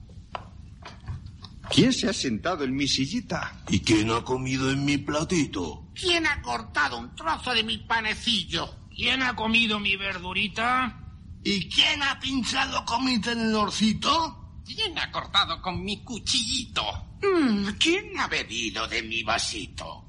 ¿Quién 1.73 1.93
se 1.93 2.09
ha 2.09 2.13
sentado 2.13 2.63
en 2.63 2.75
mi 2.75 2.87
sillita? 2.87 3.63
¿Y 3.69 3.79
quién 3.79 4.11
ha 4.11 4.23
comido 4.23 4.69
en 4.69 4.83
mi 4.83 4.97
platito? 4.97 5.87
¿Quién 5.93 6.25
ha 6.27 6.41
cortado 6.41 6.97
un 6.97 7.15
trozo 7.15 7.53
de 7.53 7.63
mi 7.63 7.77
panecillo? 7.77 8.87
¿Quién 8.93 9.21
ha 9.21 9.35
comido 9.35 9.79
mi 9.79 9.95
verdurita? 9.95 10.97
¿Y 11.43 11.69
quién 11.69 12.03
ha 12.03 12.19
pinchado 12.19 12.83
con 12.85 13.05
mi 13.05 13.19
tenedorcito? 13.19 14.61
¿Quién 14.65 14.97
ha 14.99 15.11
cortado 15.11 15.61
con 15.61 15.83
mi 15.83 16.03
cuchillito? 16.03 16.83
Mm, 17.21 17.69
¿Quién 17.79 18.19
ha 18.19 18.27
bebido 18.27 18.87
de 18.87 19.01
mi 19.03 19.23
vasito? 19.23 20.05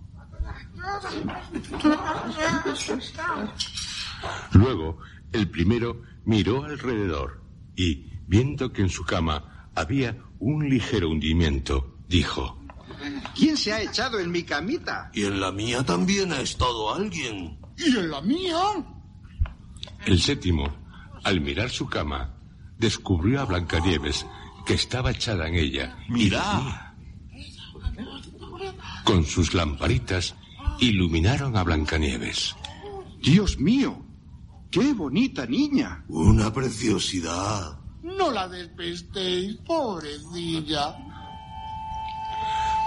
Luego, 4.53 4.99
el 5.33 5.49
primero 5.49 6.03
miró 6.25 6.65
alrededor 6.65 7.43
y, 7.77 8.11
viendo 8.27 8.73
que 8.73 8.83
en 8.83 8.91
su 8.91 9.05
cama 9.05 9.69
había 9.75 10.17
un 10.43 10.69
ligero 10.69 11.09
hundimiento, 11.09 11.99
dijo, 12.09 12.59
¿Quién 13.35 13.57
se 13.57 13.73
ha 13.73 13.81
echado 13.81 14.19
en 14.19 14.31
mi 14.31 14.43
camita? 14.43 15.11
Y 15.15 15.25
en 15.25 15.41
la 15.41 15.53
mía 15.53 15.85
también 15.85 16.33
ha 16.33 16.41
estado 16.41 16.93
alguien. 16.93 17.59
¿Y 17.79 17.97
en 17.97 18.11
la 18.11 18.21
mía? 18.21 18.59
El 20.05 20.21
séptimo, 20.21 20.65
al 21.23 21.41
mirar 21.41 21.71
su 21.71 21.87
cama, 21.87 22.35
descubrió 22.77 23.41
a 23.41 23.45
Blancanieves 23.45 24.27
que 24.67 24.75
estaba 24.75 25.13
echada 25.13 25.47
en 25.47 25.55
ella. 25.55 25.97
Mira. 26.09 26.93
Con 29.05 29.25
sus 29.25 29.55
lamparitas 29.55 30.35
iluminaron 30.81 31.57
a 31.57 31.63
Blancanieves. 31.63 32.57
Dios 33.23 33.61
mío, 33.61 34.05
qué 34.73 34.93
bonita 34.93 35.47
niña. 35.47 36.05
Una 36.09 36.53
preciosidad. 36.53 37.82
No 38.03 38.31
la 38.31 38.49
despestéis, 38.49 39.57
pobrecilla. 39.67 40.97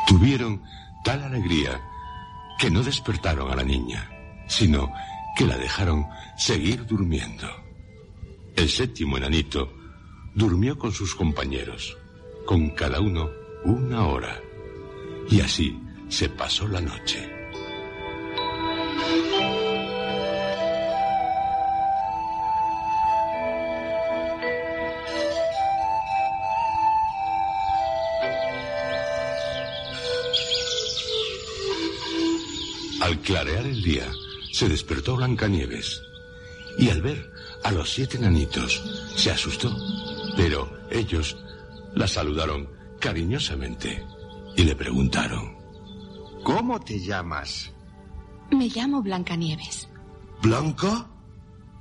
Tuvieron 0.07 0.61
tal 1.03 1.23
alegría 1.23 1.79
que 2.59 2.69
no 2.69 2.83
despertaron 2.83 3.51
a 3.51 3.55
la 3.55 3.63
niña, 3.63 4.09
sino 4.47 4.91
que 5.37 5.45
la 5.45 5.57
dejaron 5.57 6.05
seguir 6.37 6.85
durmiendo. 6.85 7.47
El 8.55 8.69
séptimo 8.69 9.17
enanito 9.17 9.73
durmió 10.33 10.77
con 10.77 10.91
sus 10.91 11.15
compañeros, 11.15 11.97
con 12.45 12.69
cada 12.71 12.99
uno 12.99 13.29
una 13.63 14.05
hora. 14.07 14.39
Y 15.29 15.41
así 15.41 15.79
se 16.07 16.29
pasó 16.29 16.67
la 16.67 16.81
noche. 16.81 17.34
Clarear 33.25 33.65
el 33.65 33.81
día, 33.81 34.09
se 34.53 34.69
despertó 34.69 35.17
Blancanieves 35.17 36.01
y 36.77 36.89
al 36.89 37.01
ver 37.01 37.33
a 37.63 37.71
los 37.71 37.89
siete 37.89 38.19
nanitos 38.19 38.81
se 39.15 39.31
asustó, 39.31 39.75
pero 40.37 40.71
ellos 40.91 41.35
la 41.95 42.07
saludaron 42.07 42.69
cariñosamente 42.99 44.05
y 44.55 44.63
le 44.63 44.75
preguntaron. 44.75 45.55
¿Cómo 46.43 46.79
te 46.79 46.99
llamas? 46.99 47.71
Me 48.51 48.69
llamo 48.69 49.01
Blancanieves. 49.01 49.89
¿Blanca? 50.41 51.07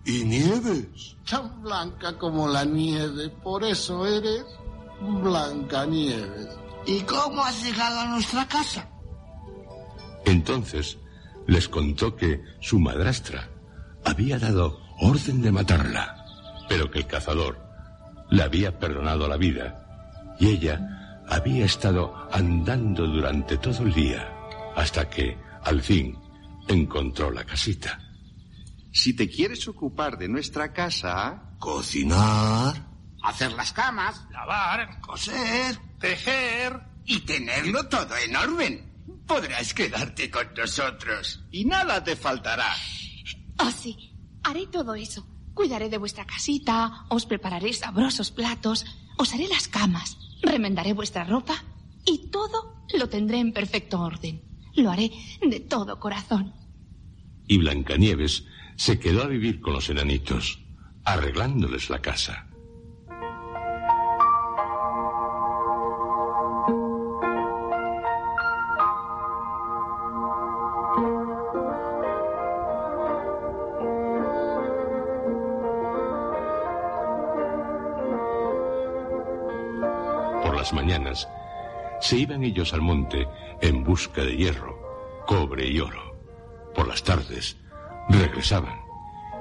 ¿Y 0.07 0.25
Nieves? 0.25 1.17
Tan 1.29 1.63
blanca 1.63 2.17
como 2.19 2.49
la 2.49 2.65
nieve, 2.65 3.31
por 3.43 3.65
eso 3.65 4.07
eres 4.07 4.45
Blanca 5.01 5.85
Nieves. 5.87 6.49
¿Y 6.87 7.01
cómo 7.01 7.43
has 7.43 7.63
llegado 7.63 8.01
a 8.01 8.07
nuestra 8.09 8.47
casa? 8.47 8.89
Entonces 10.27 10.99
les 11.47 11.69
contó 11.69 12.17
que 12.17 12.43
su 12.61 12.79
madrastra 12.79 13.49
había 14.05 14.39
dado 14.39 14.81
orden 15.01 15.43
de 15.43 15.53
matarla, 15.53 16.25
pero 16.69 16.91
que 16.91 17.01
el 17.01 17.07
cazador 17.07 17.59
le 18.31 18.43
había 18.43 18.79
perdonado 18.79 19.29
la 19.29 19.37
vida 19.37 20.35
y 20.39 20.49
ella 20.49 21.25
había 21.29 21.65
estado 21.65 22.29
andando 22.33 23.07
durante 23.07 23.57
todo 23.59 23.85
el 23.85 23.93
día 23.93 24.31
hasta 24.77 25.09
que, 25.09 25.39
al 25.63 25.81
fin, 25.81 26.19
encontró 26.69 27.31
la 27.31 27.45
casita. 27.45 28.01
Si 28.93 29.15
te 29.15 29.29
quieres 29.29 29.67
ocupar 29.69 30.17
de 30.19 30.29
nuestra 30.29 30.73
casa... 30.73 31.57
Cocinar. 31.59 32.75
Hacer 33.23 33.53
las 33.53 33.73
camas. 33.73 34.27
Lavar. 34.31 35.01
Coser. 35.01 35.77
Tejer. 35.99 36.81
Y 37.05 37.21
tenerlo 37.21 37.89
todo 37.89 38.17
en 38.17 38.37
orden. 38.37 38.94
Podrás 39.27 39.73
quedarte 39.73 40.31
con 40.31 40.53
nosotros. 40.57 41.45
Y 41.51 41.65
nada 41.65 42.03
te 42.03 42.17
faltará. 42.17 42.75
Oh, 43.59 43.71
sí. 43.71 44.13
Haré 44.43 44.67
todo 44.67 44.95
eso. 44.95 45.27
Cuidaré 45.55 45.89
de 45.89 45.99
vuestra 45.99 46.27
casita, 46.27 47.07
os 47.09 47.27
prepararé 47.27 47.73
sabrosos 47.73 48.31
platos, 48.33 48.85
os 49.17 49.33
haré 49.33 49.47
las 49.47 49.69
camas, 49.69 50.19
remendaré 50.43 50.93
vuestra 50.93 51.25
ropa 51.25 51.63
y 52.05 52.29
todo 52.31 52.85
lo 52.93 53.09
tendré 53.09 53.39
en 53.39 53.53
perfecto 53.53 54.01
orden. 54.01 54.43
Lo 54.75 54.91
haré 54.91 55.13
de 55.41 55.61
todo 55.61 56.01
corazón. 56.01 56.53
Y 57.47 57.59
Blancanieves 57.59 58.45
se 58.77 58.99
quedó 58.99 59.23
a 59.23 59.29
vivir 59.29 59.61
con 59.61 59.75
los 59.75 59.89
enanitos, 59.89 60.59
arreglándoles 61.05 61.89
la 61.89 62.03
casa. 62.03 62.49
Se 82.05 82.19
iban 82.19 82.45
ellos 82.45 82.75
al 82.75 82.83
monte 82.83 83.27
en 83.63 83.83
busca 83.83 84.21
de 84.21 84.37
hierro, 84.37 84.79
cobre 85.27 85.67
y 85.67 85.81
oro. 85.81 86.15
Por 86.75 86.87
las 86.87 87.03
tardes 87.03 87.57
regresaban 88.11 88.79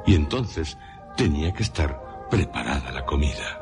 y 0.05 0.15
entonces 0.15 0.77
tenía 1.17 1.53
que 1.53 1.63
estar 1.63 2.27
preparada 2.31 2.89
la 2.93 3.05
comida. 3.05 3.61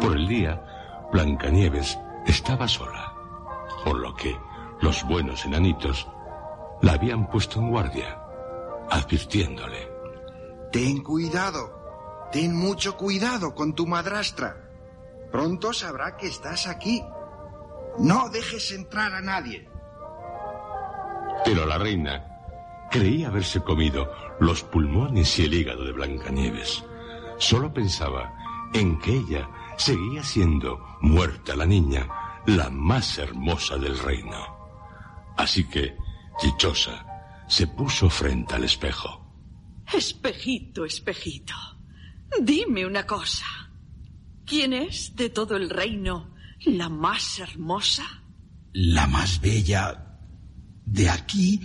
Por 0.00 0.16
el 0.16 0.26
día, 0.26 1.06
Blancanieves 1.12 1.96
estaba 2.26 2.66
sola, 2.66 3.14
por 3.84 4.00
lo 4.00 4.16
que 4.16 4.36
los 4.80 5.06
buenos 5.06 5.44
enanitos 5.44 6.08
la 6.82 6.94
habían 6.94 7.30
puesto 7.30 7.60
en 7.60 7.70
guardia, 7.70 8.20
advirtiéndole. 8.90 9.88
Ten 10.72 11.04
cuidado. 11.04 12.28
Ten 12.32 12.52
mucho 12.52 12.96
cuidado 12.96 13.54
con 13.54 13.74
tu 13.74 13.86
madrastra. 13.86 14.70
Pronto 15.30 15.72
sabrá 15.72 16.16
que 16.16 16.26
estás 16.26 16.66
aquí. 16.66 17.04
No 17.98 18.28
dejes 18.28 18.72
entrar 18.72 19.14
a 19.14 19.20
nadie. 19.20 19.68
Pero 21.44 21.66
la 21.66 21.78
reina 21.78 22.24
creía 22.90 23.28
haberse 23.28 23.62
comido 23.62 24.10
los 24.40 24.62
pulmones 24.62 25.38
y 25.38 25.44
el 25.44 25.54
hígado 25.54 25.84
de 25.84 25.92
Blancanieves. 25.92 26.84
Solo 27.38 27.72
pensaba 27.72 28.34
en 28.72 28.98
que 28.98 29.16
ella 29.16 29.48
seguía 29.76 30.22
siendo 30.22 30.78
muerta 31.00 31.56
la 31.56 31.66
niña, 31.66 32.08
la 32.46 32.70
más 32.70 33.18
hermosa 33.18 33.76
del 33.76 33.98
reino. 33.98 34.36
Así 35.36 35.64
que, 35.68 35.96
dichosa, 36.42 37.06
se 37.48 37.66
puso 37.66 38.10
frente 38.10 38.54
al 38.54 38.64
espejo. 38.64 39.24
Espejito, 39.92 40.84
espejito, 40.84 41.54
dime 42.40 42.84
una 42.84 43.06
cosa. 43.06 43.46
¿Quién 44.44 44.72
es 44.72 45.14
de 45.16 45.30
todo 45.30 45.56
el 45.56 45.70
reino 45.70 46.35
la 46.64 46.88
más 46.88 47.38
hermosa? 47.38 48.04
La 48.72 49.06
más 49.06 49.40
bella 49.40 50.18
de 50.84 51.08
aquí. 51.08 51.60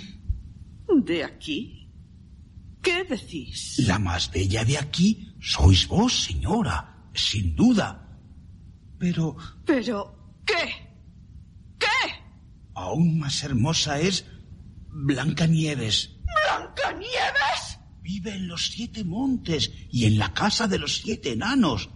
¿De 1.03 1.23
aquí? 1.23 1.89
¿Qué 2.81 3.03
decís? 3.03 3.79
La 3.79 3.99
más 3.99 4.31
bella 4.31 4.65
de 4.65 4.77
aquí 4.77 5.35
sois 5.39 5.87
vos, 5.87 6.23
señora, 6.23 7.09
sin 7.13 7.55
duda. 7.55 8.19
Pero 8.97 9.35
Pero, 9.65 10.41
¿qué? 10.45 10.89
¿Qué? 11.79 11.87
aún 12.73 13.19
más 13.19 13.43
hermosa 13.43 13.99
es 13.99 14.25
Blancanieves. 14.89 16.17
¿Blancanieves? 16.45 17.79
Vive 18.01 18.35
en 18.35 18.47
los 18.47 18.71
siete 18.71 19.03
montes 19.03 19.71
y 19.89 20.05
en 20.05 20.17
la 20.17 20.33
casa 20.33 20.67
de 20.67 20.79
los 20.79 20.97
siete 20.97 21.31
enanos. 21.33 21.89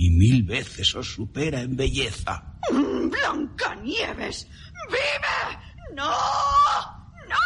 Y 0.00 0.08
mil 0.08 0.44
veces 0.44 0.94
os 0.94 1.12
supera 1.12 1.60
en 1.60 1.76
belleza. 1.76 2.56
¡Blancanieves! 2.70 4.48
¡Vive! 4.88 5.58
¡No! 5.94 6.10
¡No! 7.28 7.36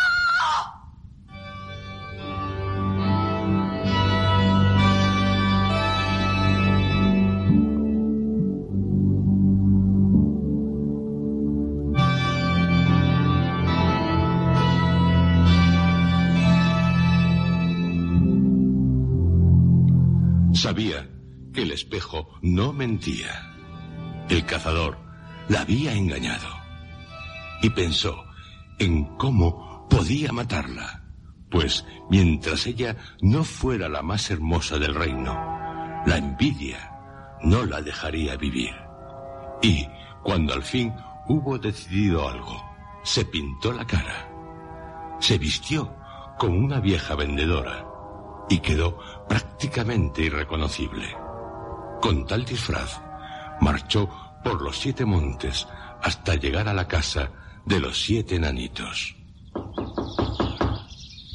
Sabía 20.54 21.13
el 21.62 21.72
espejo 21.72 22.28
no 22.42 22.72
mentía. 22.72 23.52
El 24.28 24.44
cazador 24.44 24.98
la 25.48 25.60
había 25.60 25.92
engañado. 25.94 26.48
Y 27.62 27.70
pensó 27.70 28.24
en 28.78 29.04
cómo 29.16 29.86
podía 29.88 30.32
matarla. 30.32 31.02
Pues 31.50 31.84
mientras 32.10 32.66
ella 32.66 32.96
no 33.20 33.44
fuera 33.44 33.88
la 33.88 34.02
más 34.02 34.30
hermosa 34.30 34.78
del 34.78 34.94
reino, 34.94 35.34
la 36.06 36.16
envidia 36.16 36.90
no 37.42 37.64
la 37.64 37.80
dejaría 37.80 38.36
vivir. 38.36 38.74
Y 39.62 39.86
cuando 40.22 40.54
al 40.54 40.62
fin 40.62 40.92
hubo 41.28 41.58
decidido 41.58 42.28
algo, 42.28 42.60
se 43.04 43.24
pintó 43.24 43.72
la 43.72 43.86
cara. 43.86 44.28
Se 45.20 45.38
vistió 45.38 45.94
como 46.38 46.58
una 46.58 46.80
vieja 46.80 47.14
vendedora 47.14 47.86
y 48.48 48.58
quedó 48.58 48.98
prácticamente 49.28 50.22
irreconocible. 50.22 51.23
Con 52.04 52.26
tal 52.26 52.44
disfraz, 52.44 53.00
marchó 53.62 54.10
por 54.44 54.60
los 54.60 54.76
siete 54.76 55.06
montes 55.06 55.66
hasta 56.02 56.34
llegar 56.34 56.68
a 56.68 56.74
la 56.74 56.86
casa 56.86 57.30
de 57.64 57.80
los 57.80 57.98
siete 57.98 58.36
enanitos. 58.36 59.16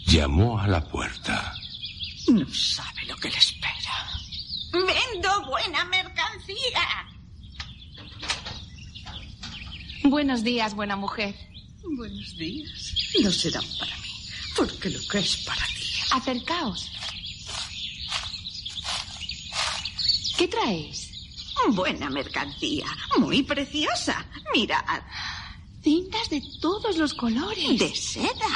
Llamó 0.05 0.59
a 0.59 0.67
la 0.67 0.79
puerta. 0.87 1.55
No 2.27 2.45
sabe 2.53 3.03
lo 3.07 3.15
que 3.15 3.31
le 3.31 3.37
espera. 3.37 4.11
Vendo 4.71 5.47
buena 5.47 5.83
mercancía. 5.85 7.07
Buenos 10.03 10.43
días, 10.43 10.75
buena 10.75 10.95
mujer. 10.95 11.33
Buenos 11.97 12.37
días. 12.37 12.93
No 13.23 13.31
serán 13.31 13.65
para 13.79 13.97
mí, 13.97 14.11
porque 14.55 14.91
lo 14.91 14.99
que 15.09 15.17
es 15.17 15.35
para 15.47 15.65
ti. 15.65 15.89
Acercaos. 16.11 16.98
¿Qué 20.39 20.47
traéis? 20.47 21.11
Buena 21.71 22.09
mercancía, 22.09 22.85
muy 23.17 23.43
preciosa. 23.43 24.25
Mirad. 24.55 25.03
Cintas 25.83 26.29
de 26.29 26.41
todos 26.61 26.95
los 26.95 27.13
colores. 27.13 27.77
De 27.77 27.93
seda. 27.93 28.47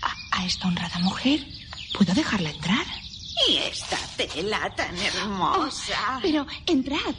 A, 0.00 0.38
a 0.38 0.46
esta 0.46 0.66
honrada 0.68 0.98
mujer, 1.00 1.46
¿puedo 1.92 2.14
dejarla 2.14 2.48
entrar? 2.48 2.86
Y 3.46 3.58
esta 3.58 3.98
tela 4.16 4.74
tan 4.74 4.96
hermosa. 4.96 6.16
Oh, 6.16 6.20
pero 6.22 6.46
entrad. 6.64 7.14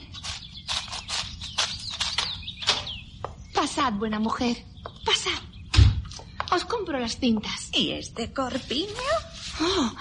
Pasad, 3.53 3.93
buena 3.93 4.17
mujer. 4.17 4.57
Pasad. 5.05 5.39
Os 6.51 6.65
compro 6.65 6.97
las 6.97 7.19
cintas. 7.19 7.69
¿Y 7.73 7.91
este 7.91 8.33
corpiño? 8.33 8.87
Oh, 9.61 9.91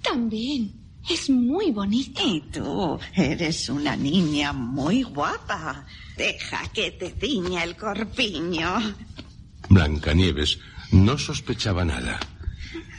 también. 0.00 0.77
Es 1.10 1.30
muy 1.30 1.70
bonito. 1.70 2.20
Y 2.24 2.40
tú 2.52 2.98
eres 3.14 3.68
una 3.68 3.96
niña 3.96 4.52
muy 4.52 5.02
guapa. 5.02 5.86
Deja 6.16 6.62
que 6.72 6.90
te 6.92 7.10
ciña 7.18 7.64
el 7.64 7.76
corpiño. 7.76 8.94
Blancanieves 9.68 10.58
no 10.92 11.16
sospechaba 11.18 11.84
nada. 11.84 12.18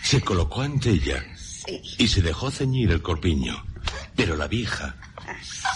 Se 0.03 0.21
colocó 0.21 0.61
ante 0.61 0.91
ella 0.91 1.23
Sí. 1.35 1.81
y 1.97 2.07
se 2.07 2.21
dejó 2.21 2.49
ceñir 2.51 2.91
el 2.91 3.01
corpiño. 3.01 3.63
Pero 4.15 4.35
la 4.35 4.47
vieja 4.47 4.95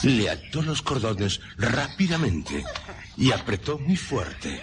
le 0.04 0.30
ató 0.30 0.62
los 0.62 0.82
cordones 0.82 1.40
rápidamente 1.58 2.64
y 3.18 3.32
apretó 3.32 3.78
muy 3.80 3.96
fuerte. 3.98 4.62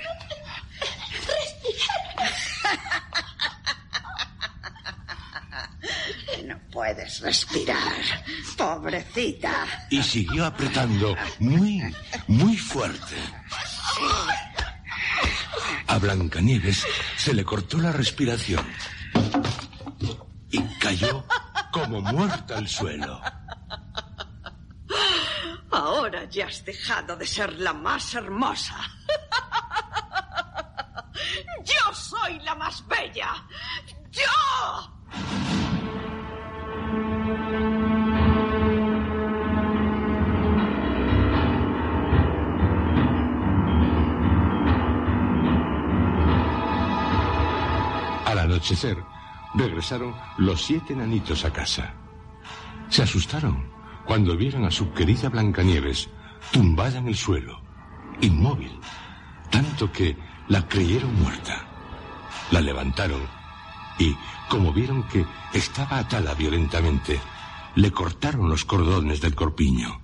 Puedes 6.94 7.20
respirar, 7.20 8.02
pobrecita. 8.56 9.66
Y 9.90 10.02
siguió 10.02 10.44
apretando 10.44 11.16
muy, 11.38 11.82
muy 12.26 12.56
fuerte. 12.56 13.14
A 15.86 15.98
Blancanieves 15.98 16.84
se 17.16 17.32
le 17.32 17.44
cortó 17.44 17.78
la 17.78 17.92
respiración 17.92 18.66
y 20.50 20.60
cayó 20.80 21.24
como 21.70 22.00
muerta 22.00 22.58
al 22.58 22.66
suelo. 22.66 23.20
Ahora 25.70 26.24
ya 26.28 26.46
has 26.46 26.64
dejado 26.64 27.16
de 27.16 27.26
ser 27.26 27.52
la 27.60 27.72
más 27.72 28.14
hermosa. 28.16 28.76
Regresaron 49.54 50.14
los 50.38 50.62
siete 50.62 50.94
enanitos 50.94 51.44
a 51.44 51.52
casa. 51.52 51.92
Se 52.88 53.02
asustaron 53.02 53.70
cuando 54.06 54.36
vieron 54.36 54.64
a 54.64 54.70
su 54.70 54.92
querida 54.92 55.28
Blancanieves 55.28 56.08
tumbada 56.50 56.98
en 56.98 57.08
el 57.08 57.16
suelo, 57.16 57.60
inmóvil, 58.20 58.72
tanto 59.50 59.92
que 59.92 60.16
la 60.48 60.66
creyeron 60.66 61.14
muerta. 61.20 61.66
La 62.50 62.60
levantaron 62.60 63.20
y, 63.98 64.16
como 64.48 64.72
vieron 64.72 65.02
que 65.08 65.26
estaba 65.52 65.98
atada 65.98 66.34
violentamente, 66.34 67.20
le 67.74 67.90
cortaron 67.90 68.48
los 68.48 68.64
cordones 68.64 69.20
del 69.20 69.34
corpiño. 69.34 70.00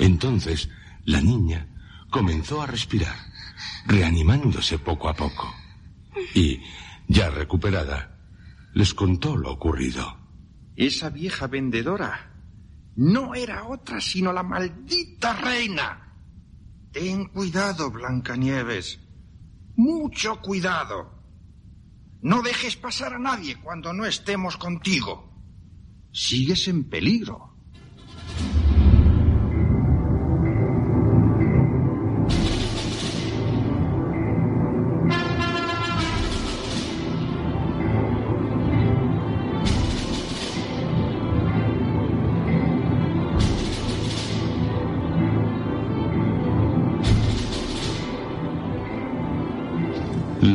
Entonces, 0.00 0.68
la 1.04 1.20
niña 1.20 1.68
comenzó 2.10 2.62
a 2.62 2.66
respirar, 2.66 3.16
reanimándose 3.86 4.78
poco 4.78 5.08
a 5.08 5.14
poco. 5.14 5.54
Y, 6.34 6.60
ya 7.12 7.28
recuperada, 7.28 8.18
les 8.72 8.94
contó 8.94 9.36
lo 9.36 9.52
ocurrido. 9.52 10.16
Esa 10.76 11.10
vieja 11.10 11.46
vendedora 11.46 12.32
no 12.96 13.34
era 13.34 13.64
otra 13.64 14.00
sino 14.00 14.32
la 14.32 14.42
maldita 14.42 15.34
reina. 15.34 16.16
Ten 16.90 17.26
cuidado, 17.26 17.90
Blancanieves. 17.90 18.98
Mucho 19.76 20.40
cuidado. 20.40 21.22
No 22.22 22.42
dejes 22.42 22.76
pasar 22.76 23.14
a 23.14 23.18
nadie 23.18 23.56
cuando 23.56 23.92
no 23.92 24.06
estemos 24.06 24.56
contigo. 24.56 25.30
Sigues 26.12 26.68
en 26.68 26.88
peligro. 26.88 27.51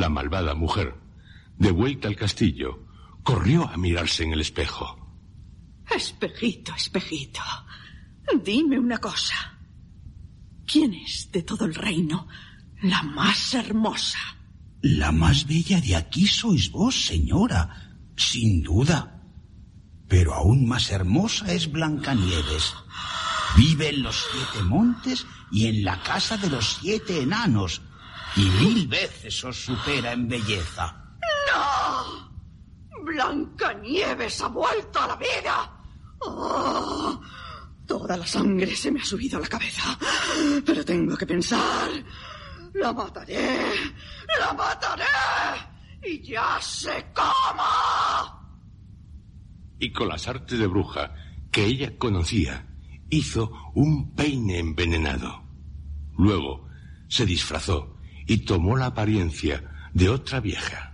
La 0.07 0.13
malvada 0.13 0.55
mujer, 0.55 0.95
de 1.57 1.69
vuelta 1.69 2.07
al 2.07 2.15
castillo, 2.15 2.87
corrió 3.23 3.67
a 3.67 3.75
mirarse 3.75 4.23
en 4.23 4.31
el 4.31 4.39
espejo. 4.39 4.85
Espejito, 5.93 6.73
espejito. 6.73 7.41
Dime 8.41 8.79
una 8.79 8.99
cosa. 8.99 9.59
¿Quién 10.65 10.93
es 10.93 11.29
de 11.29 11.43
todo 11.43 11.65
el 11.65 11.75
reino 11.75 12.25
la 12.83 13.03
más 13.03 13.53
hermosa? 13.53 14.17
La 14.81 15.11
más 15.11 15.45
bella 15.45 15.81
de 15.81 15.97
aquí 15.97 16.25
sois 16.25 16.71
vos, 16.71 17.07
señora, 17.07 17.97
sin 18.15 18.63
duda. 18.63 19.21
Pero 20.07 20.35
aún 20.35 20.65
más 20.69 20.89
hermosa 20.89 21.51
es 21.51 21.69
Blancanieves. 21.69 22.73
Vive 23.57 23.89
en 23.89 24.03
los 24.03 24.25
siete 24.31 24.63
montes 24.63 25.27
y 25.51 25.67
en 25.67 25.83
la 25.83 26.01
casa 26.01 26.37
de 26.37 26.49
los 26.49 26.77
siete 26.79 27.21
enanos, 27.23 27.81
y 28.37 28.49
mil 28.63 28.87
veces 28.87 29.43
os 29.43 29.65
supera 29.65 30.11
en 30.13 30.27
belleza. 30.27 30.95
¡No! 31.51 33.03
Blancanieves 33.03 34.41
ha 34.41 34.47
vuelto 34.47 34.99
a 34.99 35.07
la 35.07 35.15
vida. 35.15 35.81
¡Oh! 36.21 37.19
Toda 37.87 38.15
la 38.15 38.27
sangre 38.27 38.75
se 38.75 38.91
me 38.91 38.99
ha 38.99 39.05
subido 39.05 39.37
a 39.37 39.41
la 39.41 39.47
cabeza. 39.47 39.97
Pero 40.63 40.85
tengo 40.85 41.17
que 41.17 41.25
pensar. 41.25 41.89
La 42.73 42.93
mataré. 42.93 43.71
La 44.39 44.53
mataré. 44.53 45.03
Y 46.03 46.21
ya 46.21 46.59
sé 46.61 47.07
cómo. 47.15 47.63
Y 49.79 49.91
con 49.91 50.09
las 50.09 50.27
artes 50.27 50.59
de 50.59 50.67
bruja 50.67 51.13
que 51.51 51.65
ella 51.65 51.97
conocía, 51.97 52.67
hizo 53.09 53.51
un 53.73 54.13
peine 54.13 54.59
envenenado. 54.59 55.43
Luego 56.17 56.67
se 57.07 57.25
disfrazó 57.25 57.96
y 58.27 58.39
tomó 58.39 58.75
la 58.75 58.87
apariencia 58.87 59.63
de 59.93 60.09
otra 60.09 60.39
vieja. 60.39 60.93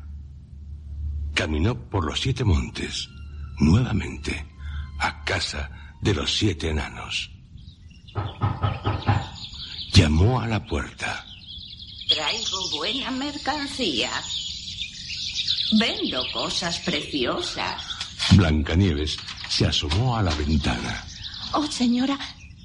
Caminó 1.34 1.90
por 1.90 2.06
los 2.06 2.22
siete 2.22 2.44
montes, 2.44 3.10
nuevamente, 3.60 4.46
a 5.00 5.24
casa 5.24 5.98
de 6.02 6.14
los 6.14 6.32
siete 6.38 6.70
enanos. 6.70 7.32
Llamó 9.94 10.40
a 10.40 10.48
la 10.48 10.64
puerta. 10.66 11.26
Traigo 12.08 12.70
buena 12.78 13.10
mercancía. 13.12 14.12
Vendo 15.80 16.24
cosas 16.32 16.80
preciosas. 16.80 17.82
Blancanieves 18.36 19.18
se 19.50 19.66
asomó 19.66 20.16
a 20.16 20.22
la 20.22 20.34
ventana. 20.36 21.04
Oh, 21.54 21.66
señora, 21.66 22.18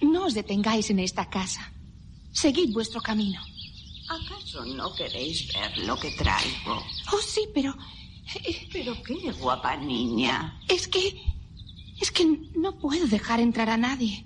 no 0.02 0.26
os 0.26 0.34
detengáis 0.34 0.90
en 0.90 0.98
esta 0.98 1.28
casa. 1.30 1.72
Seguid 2.32 2.72
vuestro 2.72 3.00
camino. 3.00 3.40
¿Acaso 4.08 4.64
no 4.64 4.94
queréis 4.94 5.52
ver 5.52 5.86
lo 5.86 5.98
que 5.98 6.10
traigo? 6.12 6.82
Oh, 7.12 7.20
sí, 7.20 7.46
pero... 7.52 7.76
¿Pero 8.72 9.02
qué, 9.02 9.32
guapa 9.32 9.76
niña? 9.76 10.58
Es 10.66 10.88
que... 10.88 11.22
Es 12.00 12.10
que 12.10 12.24
no 12.54 12.78
puedo 12.78 13.06
dejar 13.06 13.40
entrar 13.40 13.68
a 13.68 13.76
nadie. 13.76 14.24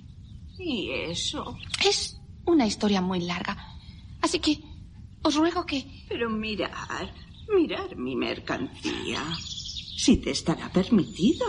¿Y 0.59 0.91
eso? 0.91 1.57
Es 1.85 2.21
una 2.45 2.67
historia 2.67 3.01
muy 3.01 3.21
larga. 3.21 3.57
Así 4.21 4.39
que 4.39 4.63
os 5.23 5.35
ruego 5.35 5.67
que... 5.67 6.05
Pero 6.09 6.31
mirar, 6.31 7.13
mirar 7.49 7.97
mi 7.97 8.15
mercancía. 8.15 9.25
Si 9.39 10.19
te 10.19 10.31
estará 10.31 10.71
permitido. 10.71 11.47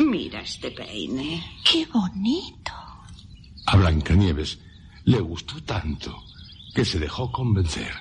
Mira 0.00 0.40
este 0.40 0.72
peine. 0.72 1.42
¡Qué 1.64 1.86
bonito! 1.86 2.72
A 3.66 3.76
Blancanieves 3.76 4.58
le 5.04 5.20
gustó 5.20 5.62
tanto 5.62 6.22
que 6.74 6.84
se 6.84 6.98
dejó 6.98 7.30
convencer 7.30 7.92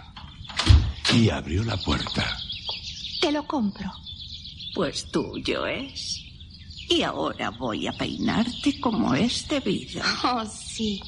y 1.13 1.30
abrió 1.30 1.63
la 1.63 1.78
puerta. 1.78 2.38
Te 3.21 3.32
lo 3.32 3.45
compro. 3.45 3.89
Pues 4.74 5.11
tuyo 5.11 5.67
es. 5.67 6.19
Y 6.89 7.03
ahora 7.03 7.51
voy 7.51 7.88
a 7.88 7.93
peinarte 7.93 8.80
como 8.82 9.13
es 9.13 9.47
debido. 9.47 10.01
Oh, 10.24 10.43
sí. 10.45 10.99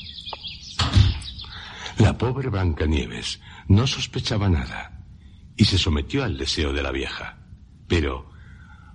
La 1.98 2.18
pobre 2.18 2.50
Blancanieves 2.50 3.40
no 3.68 3.88
sospechaba 3.88 4.48
nada 4.48 5.04
y 5.58 5.66
se 5.66 5.78
sometió 5.78 6.24
al 6.24 6.38
deseo 6.38 6.72
de 6.72 6.84
la 6.84 6.92
vieja. 6.92 7.40
Pero 7.88 8.30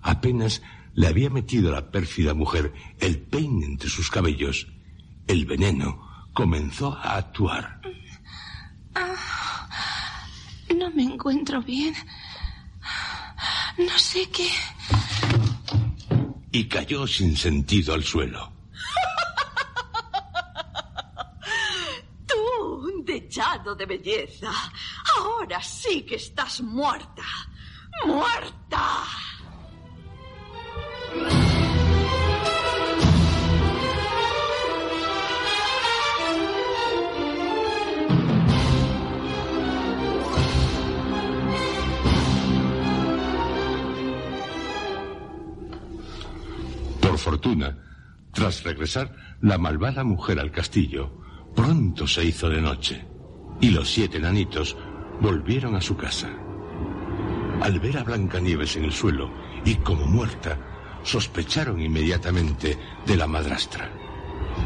apenas 0.02 0.62
le 0.94 1.06
había 1.06 1.30
metido 1.30 1.70
a 1.70 1.80
la 1.80 1.90
pérfida 1.90 2.34
mujer 2.34 2.72
el 2.98 3.18
peine 3.20 3.66
entre 3.66 3.88
sus 3.88 4.10
cabellos, 4.10 4.68
el 5.26 5.46
veneno 5.46 6.28
comenzó 6.32 6.94
a 6.94 7.16
actuar. 7.16 7.80
No 10.76 10.90
me 10.90 11.02
encuentro 11.02 11.60
bien. 11.62 11.94
No 13.78 13.98
sé 13.98 14.28
qué. 14.30 14.48
Y 16.52 16.68
cayó 16.68 17.06
sin 17.06 17.36
sentido 17.36 17.94
al 17.94 18.04
suelo. 18.04 18.52
Tú, 22.26 22.90
un 22.92 23.04
dechado 23.04 23.74
de 23.74 23.86
belleza. 23.86 24.52
Ahora 25.18 25.62
sí 25.62 26.02
que 26.02 26.16
estás 26.16 26.60
muerta. 26.60 27.24
¡Muerta! 28.06 29.04
Tras 48.32 48.62
regresar 48.62 49.14
la 49.40 49.58
malvada 49.58 50.04
mujer 50.04 50.38
al 50.38 50.50
castillo, 50.50 51.12
pronto 51.54 52.06
se 52.06 52.24
hizo 52.24 52.48
de 52.48 52.60
noche 52.60 53.04
y 53.60 53.70
los 53.70 53.90
siete 53.90 54.18
enanitos 54.18 54.76
volvieron 55.20 55.74
a 55.74 55.80
su 55.80 55.96
casa. 55.96 56.30
Al 57.62 57.78
ver 57.80 57.98
a 57.98 58.04
Blancanieves 58.04 58.76
en 58.76 58.84
el 58.84 58.92
suelo 58.92 59.30
y 59.64 59.74
como 59.76 60.06
muerta, 60.06 60.58
sospecharon 61.02 61.80
inmediatamente 61.80 62.78
de 63.06 63.16
la 63.16 63.26
madrastra. 63.26 63.90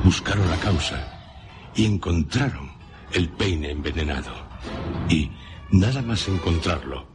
Buscaron 0.05 0.49
la 0.49 0.57
causa 0.57 1.71
y 1.75 1.87
encontraron 1.87 2.73
el 3.13 3.29
peine 3.31 3.71
envenenado. 3.71 4.33
Y, 5.09 5.31
nada 5.71 6.03
más 6.03 6.29
encontrarlo, 6.29 7.09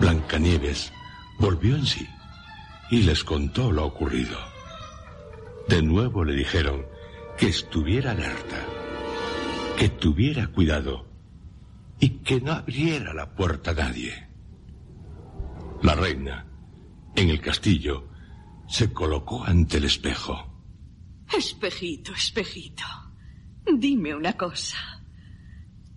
Blancanieves 0.00 0.92
volvió 1.38 1.76
en 1.76 1.86
sí 1.86 2.06
y 2.90 3.02
les 3.02 3.22
contó 3.22 3.70
lo 3.70 3.84
ocurrido. 3.86 4.57
De 5.68 5.82
nuevo 5.82 6.24
le 6.24 6.34
dijeron 6.34 6.86
que 7.36 7.48
estuviera 7.48 8.12
alerta, 8.12 8.64
que 9.76 9.90
tuviera 9.90 10.46
cuidado 10.46 11.06
y 12.00 12.08
que 12.20 12.40
no 12.40 12.52
abriera 12.52 13.12
la 13.12 13.34
puerta 13.34 13.72
a 13.72 13.74
nadie. 13.74 14.28
La 15.82 15.94
reina, 15.94 16.46
en 17.14 17.30
el 17.30 17.40
castillo, 17.40 18.08
se 18.66 18.92
colocó 18.92 19.44
ante 19.44 19.76
el 19.76 19.84
espejo. 19.84 20.62
Espejito, 21.36 22.12
espejito. 22.12 22.84
Dime 23.76 24.14
una 24.14 24.32
cosa. 24.32 24.78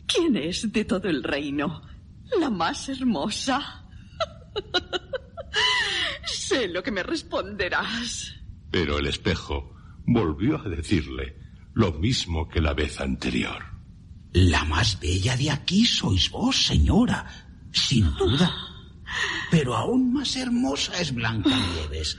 ¿Quién 0.06 0.36
es 0.36 0.72
de 0.72 0.84
todo 0.84 1.08
el 1.08 1.24
reino 1.24 1.82
la 2.40 2.50
más 2.50 2.90
hermosa? 2.90 3.88
sé 6.26 6.68
lo 6.68 6.84
que 6.84 6.92
me 6.92 7.04
responderás. 7.04 8.41
Pero 8.72 8.98
el 9.00 9.08
espejo 9.08 9.76
volvió 10.06 10.60
a 10.60 10.70
decirle 10.70 11.38
lo 11.74 11.92
mismo 11.94 12.48
que 12.48 12.62
la 12.62 12.74
vez 12.74 13.00
anterior. 13.00 13.64
La 14.34 14.64
más 14.64 15.00
bella 15.00 15.36
de 15.36 15.52
aquí 15.52 15.86
sois 15.86 16.32
vos, 16.32 16.66
señora, 16.68 17.26
sin 17.74 18.14
duda. 18.16 18.50
Pero 19.50 19.76
aún 19.76 20.14
más 20.14 20.36
hermosa 20.38 21.00
es 21.02 21.14
Blancanieves. 21.14 22.18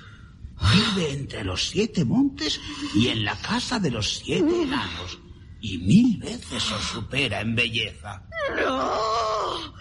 Vive 0.73 1.11
entre 1.11 1.43
los 1.45 1.69
siete 1.71 2.05
montes 2.05 2.61
y 2.95 3.09
en 3.09 3.25
la 3.25 3.37
casa 3.37 3.79
de 3.81 3.91
los 3.91 4.19
siete 4.19 4.63
enanos. 4.63 5.19
Y 5.61 5.79
mil 5.79 6.19
veces 6.19 6.71
os 6.71 6.83
supera 6.83 7.41
en 7.41 7.55
belleza. 7.55 8.23
No, 8.57 9.75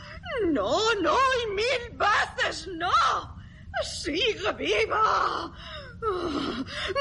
no, 0.52 0.96
no, 1.02 1.18
y 1.44 1.54
mil 1.54 1.98
veces 1.98 2.70
no. 2.78 3.36
Sigue 3.84 4.54
viva. 4.58 5.52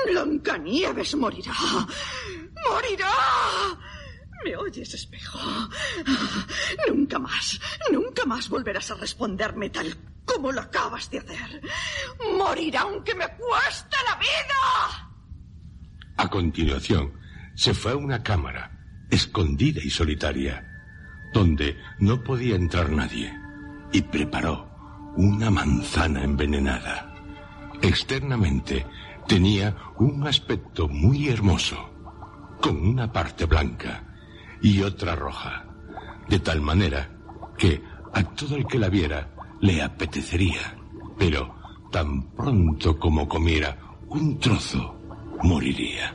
Blancanieves 0.06 1.14
morirá. 1.16 1.54
Morirá. 2.68 3.12
¿Me 4.44 4.56
oyes, 4.56 4.94
espejo? 4.94 5.38
Nunca 6.88 7.18
más, 7.18 7.60
nunca 7.92 8.24
más 8.24 8.48
volverás 8.48 8.90
a 8.90 8.94
responderme 8.94 9.70
tal 9.70 9.94
como 10.24 10.52
lo 10.52 10.60
acabas 10.60 11.10
de 11.10 11.18
hacer. 11.18 11.60
Morirá 12.38 12.82
aunque 12.82 13.14
me 13.14 13.26
cueste 13.36 13.96
la 14.08 14.16
vida. 14.16 15.10
A 16.16 16.28
continuación, 16.28 17.12
se 17.54 17.74
fue 17.74 17.92
a 17.92 17.96
una 17.96 18.22
cámara, 18.22 19.06
escondida 19.10 19.80
y 19.82 19.90
solitaria, 19.90 20.66
donde 21.32 21.78
no 21.98 22.22
podía 22.22 22.56
entrar 22.56 22.90
nadie, 22.90 23.32
y 23.92 24.02
preparó 24.02 24.70
una 25.16 25.50
manzana 25.50 26.22
envenenada. 26.24 27.09
Externamente 27.82 28.86
tenía 29.26 29.74
un 29.98 30.26
aspecto 30.26 30.86
muy 30.88 31.28
hermoso, 31.28 31.76
con 32.60 32.76
una 32.76 33.10
parte 33.10 33.46
blanca 33.46 34.04
y 34.60 34.82
otra 34.82 35.14
roja, 35.14 35.64
de 36.28 36.40
tal 36.40 36.60
manera 36.60 37.10
que 37.56 37.82
a 38.12 38.22
todo 38.22 38.56
el 38.56 38.66
que 38.66 38.78
la 38.78 38.88
viera 38.88 39.30
le 39.60 39.82
apetecería, 39.82 40.76
pero 41.18 41.54
tan 41.90 42.30
pronto 42.32 42.98
como 42.98 43.28
comiera 43.28 43.78
un 44.08 44.38
trozo, 44.38 45.00
moriría. 45.42 46.14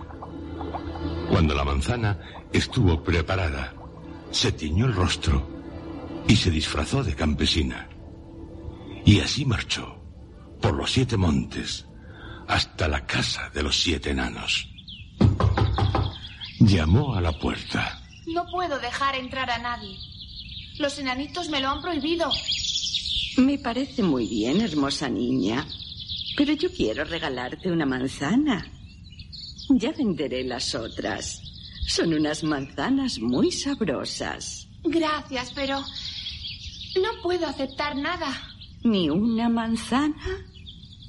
Cuando 1.29 1.55
la 1.55 1.63
manzana 1.63 2.19
estuvo 2.53 3.01
preparada, 3.03 3.73
se 4.29 4.51
tiñó 4.51 4.85
el 4.85 4.93
rostro 4.93 5.47
y 6.27 6.35
se 6.35 6.51
disfrazó 6.51 7.03
de 7.03 7.15
campesina. 7.15 7.87
Y 9.03 9.19
así 9.19 9.45
marchó 9.45 9.94
por 10.65 10.77
los 10.77 10.91
siete 10.91 11.15
montes 11.15 11.85
hasta 12.47 12.87
la 12.87 13.05
casa 13.05 13.51
de 13.53 13.61
los 13.61 13.79
siete 13.79 14.09
enanos. 14.09 14.67
Llamó 16.59 17.13
a 17.13 17.21
la 17.21 17.37
puerta. 17.37 18.01
No 18.25 18.47
puedo 18.47 18.79
dejar 18.79 19.15
entrar 19.15 19.51
a 19.51 19.59
nadie. 19.59 19.95
Los 20.79 20.97
enanitos 20.97 21.49
me 21.49 21.61
lo 21.61 21.69
han 21.69 21.83
prohibido. 21.83 22.31
Me 23.37 23.59
parece 23.59 24.01
muy 24.01 24.27
bien, 24.27 24.59
hermosa 24.59 25.07
niña. 25.07 25.67
Pero 26.35 26.53
yo 26.53 26.71
quiero 26.71 27.03
regalarte 27.03 27.71
una 27.71 27.85
manzana. 27.85 28.65
Ya 29.69 29.91
venderé 29.91 30.43
las 30.45 30.73
otras. 30.73 31.43
Son 31.85 32.11
unas 32.11 32.43
manzanas 32.43 33.19
muy 33.19 33.51
sabrosas. 33.51 34.67
Gracias, 34.83 35.51
pero 35.53 35.79
no 35.79 37.21
puedo 37.21 37.45
aceptar 37.45 37.95
nada. 37.95 38.33
¿Ni 38.83 39.11
una 39.11 39.47
manzana? 39.47 40.15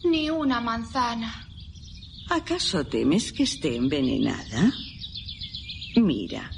Ni 0.05 0.31
una 0.31 0.61
manzana. 0.61 1.47
¿Acaso 2.29 2.85
temes 2.85 3.33
que 3.33 3.45
esté 3.45 3.77
envenenada? 3.77 4.73
Mira, 5.97 6.51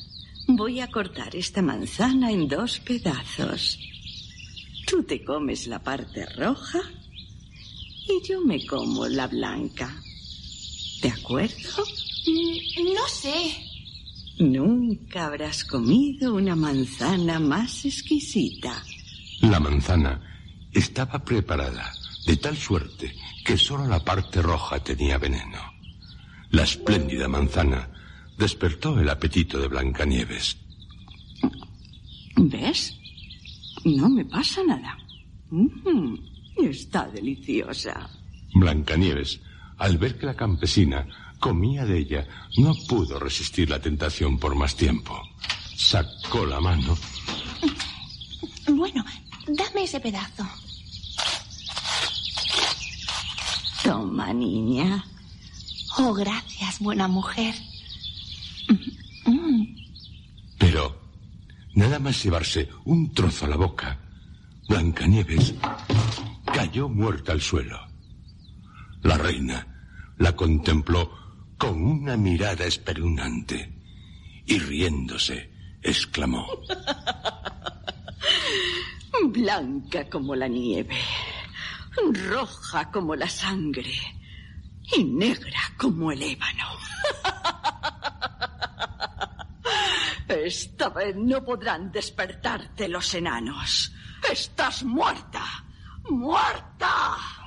voy 0.46 0.80
a 0.80 0.88
cortar 0.88 1.34
esta 1.36 1.62
manzana 1.62 2.30
en 2.32 2.48
dos 2.48 2.78
pedazos. 2.80 3.78
Tú 4.86 5.02
te 5.02 5.22
comes 5.24 5.66
la 5.66 5.82
parte 5.82 6.24
roja 6.26 6.80
y 8.08 8.26
yo 8.26 8.40
me 8.40 8.64
como 8.66 9.06
la 9.06 9.26
blanca. 9.26 9.94
¿De 11.02 11.10
acuerdo? 11.10 11.84
Mm, 12.26 12.94
No 12.94 13.08
sé. 13.08 13.64
Nunca 14.38 15.26
habrás 15.26 15.64
comido 15.64 16.34
una 16.34 16.54
manzana 16.56 17.38
más 17.40 17.84
exquisita. 17.84 18.82
La 19.42 19.58
manzana 19.60 20.20
estaba 20.72 21.18
preparada 21.24 21.92
de 22.26 22.36
tal 22.36 22.56
suerte 22.56 23.14
que 23.48 23.56
solo 23.56 23.86
la 23.86 24.04
parte 24.04 24.42
roja 24.42 24.78
tenía 24.78 25.16
veneno. 25.16 25.58
La 26.50 26.64
espléndida 26.64 27.28
manzana 27.28 27.88
despertó 28.36 29.00
el 29.00 29.08
apetito 29.08 29.58
de 29.58 29.68
Blancanieves. 29.68 30.58
¿Ves? 32.36 32.94
No 33.86 34.10
me 34.10 34.26
pasa 34.26 34.62
nada. 34.64 34.98
Mm, 35.48 36.16
está 36.62 37.08
deliciosa. 37.08 38.10
Blancanieves, 38.52 39.40
al 39.78 39.96
ver 39.96 40.18
que 40.18 40.26
la 40.26 40.36
campesina 40.36 41.08
comía 41.40 41.86
de 41.86 42.00
ella, 42.00 42.28
no 42.58 42.74
pudo 42.86 43.18
resistir 43.18 43.70
la 43.70 43.80
tentación 43.80 44.38
por 44.38 44.56
más 44.56 44.76
tiempo. 44.76 45.18
Sacó 45.74 46.44
la 46.44 46.60
mano 46.60 46.98
Bueno, 48.66 49.02
dame 49.46 49.84
ese 49.84 50.00
pedazo. 50.00 50.44
Toma, 53.88 54.34
niña. 54.34 55.02
Oh, 55.96 56.12
gracias, 56.12 56.78
buena 56.78 57.08
mujer. 57.08 57.54
Pero, 60.58 61.00
nada 61.72 61.98
más 61.98 62.22
llevarse 62.22 62.68
un 62.84 63.14
trozo 63.14 63.46
a 63.46 63.48
la 63.48 63.56
boca, 63.56 63.98
Blancanieves 64.68 65.54
cayó 66.52 66.90
muerta 66.90 67.32
al 67.32 67.40
suelo. 67.40 67.80
La 69.04 69.16
reina 69.16 69.66
la 70.18 70.36
contempló 70.36 71.10
con 71.56 71.82
una 71.82 72.18
mirada 72.18 72.66
espeluznante 72.66 73.72
y 74.44 74.58
riéndose 74.58 75.50
exclamó. 75.80 76.46
Blanca 79.32 80.10
como 80.10 80.36
la 80.36 80.46
nieve, 80.46 80.94
roja 82.12 82.90
como 82.90 83.14
la 83.14 83.28
sangre 83.28 83.94
y 84.96 85.04
negra 85.04 85.60
como 85.76 86.12
el 86.12 86.22
ébano. 86.22 86.64
Esta 90.28 90.88
vez 90.90 91.16
no 91.16 91.44
podrán 91.44 91.90
despertarte 91.90 92.88
los 92.88 93.14
enanos. 93.14 93.92
Estás 94.30 94.84
muerta. 94.84 95.64
¡Muerta! 96.10 97.37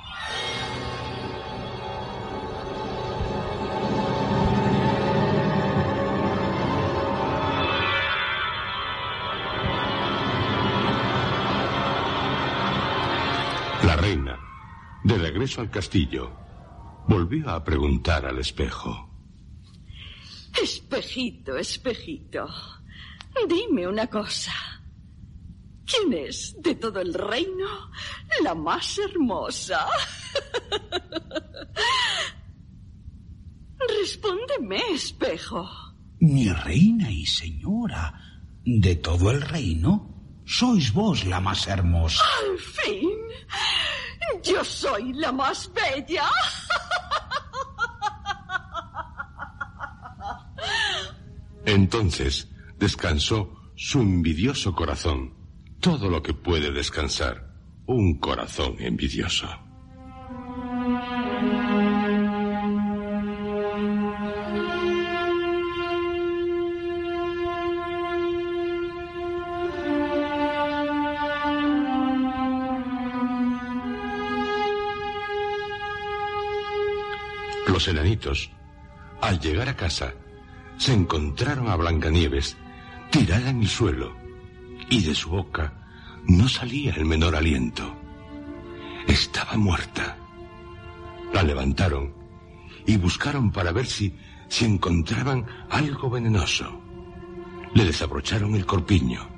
De 15.12 15.18
regreso 15.18 15.60
al 15.60 15.70
castillo, 15.70 16.32
volvió 17.06 17.50
a 17.50 17.62
preguntar 17.62 18.26
al 18.26 18.40
espejo. 18.40 19.10
Espejito, 20.62 21.58
espejito, 21.58 22.48
dime 23.46 23.88
una 23.88 24.08
cosa. 24.08 24.54
¿Quién 25.86 26.14
es 26.14 26.56
de 26.62 26.76
todo 26.76 27.02
el 27.02 27.14
reino 27.14 27.92
la 28.42 28.56
más 28.56 28.98
hermosa? 29.00 29.86
Respóndeme, 34.00 34.80
espejo. 34.94 35.68
Mi 36.22 36.48
reina 36.54 37.12
y 37.12 37.26
señora, 37.26 38.14
de 38.64 38.96
todo 38.96 39.32
el 39.32 39.42
reino, 39.42 40.42
sois 40.46 40.94
vos 40.94 41.26
la 41.26 41.42
más 41.42 41.68
hermosa. 41.68 42.24
Al 42.50 42.58
fin, 42.58 43.10
yo 44.44 44.64
soy 44.64 45.14
la 45.14 45.32
más 45.32 45.70
bella. 45.74 46.26
Entonces 51.66 52.50
descansó 52.78 53.72
su 53.76 54.02
envidioso 54.02 54.74
corazón, 54.74 55.34
todo 55.80 56.10
lo 56.10 56.22
que 56.22 56.34
puede 56.34 56.72
descansar 56.72 57.52
un 57.86 58.20
corazón 58.20 58.76
envidioso. 58.80 59.48
Los 77.72 77.88
enanitos, 77.88 78.50
al 79.22 79.40
llegar 79.40 79.70
a 79.70 79.78
casa, 79.78 80.14
se 80.78 80.94
encontraron 80.94 81.70
a 81.70 81.78
Blancanieves 81.78 82.58
tirada 83.12 83.50
en 83.50 83.62
el 83.62 83.70
suelo 83.70 84.14
y 84.90 85.02
de 85.04 85.16
su 85.16 85.30
boca 85.30 85.74
no 86.28 86.50
salía 86.50 86.94
el 86.96 87.06
menor 87.06 87.34
aliento. 87.34 87.96
Estaba 89.08 89.56
muerta. 89.56 90.18
La 91.34 91.44
levantaron 91.44 92.14
y 92.86 92.98
buscaron 92.98 93.54
para 93.54 93.72
ver 93.72 93.86
si, 93.86 94.18
si 94.50 94.66
encontraban 94.66 95.46
algo 95.70 96.10
venenoso. 96.10 96.82
Le 97.74 97.86
desabrocharon 97.86 98.54
el 98.56 98.66
corpiño, 98.66 99.30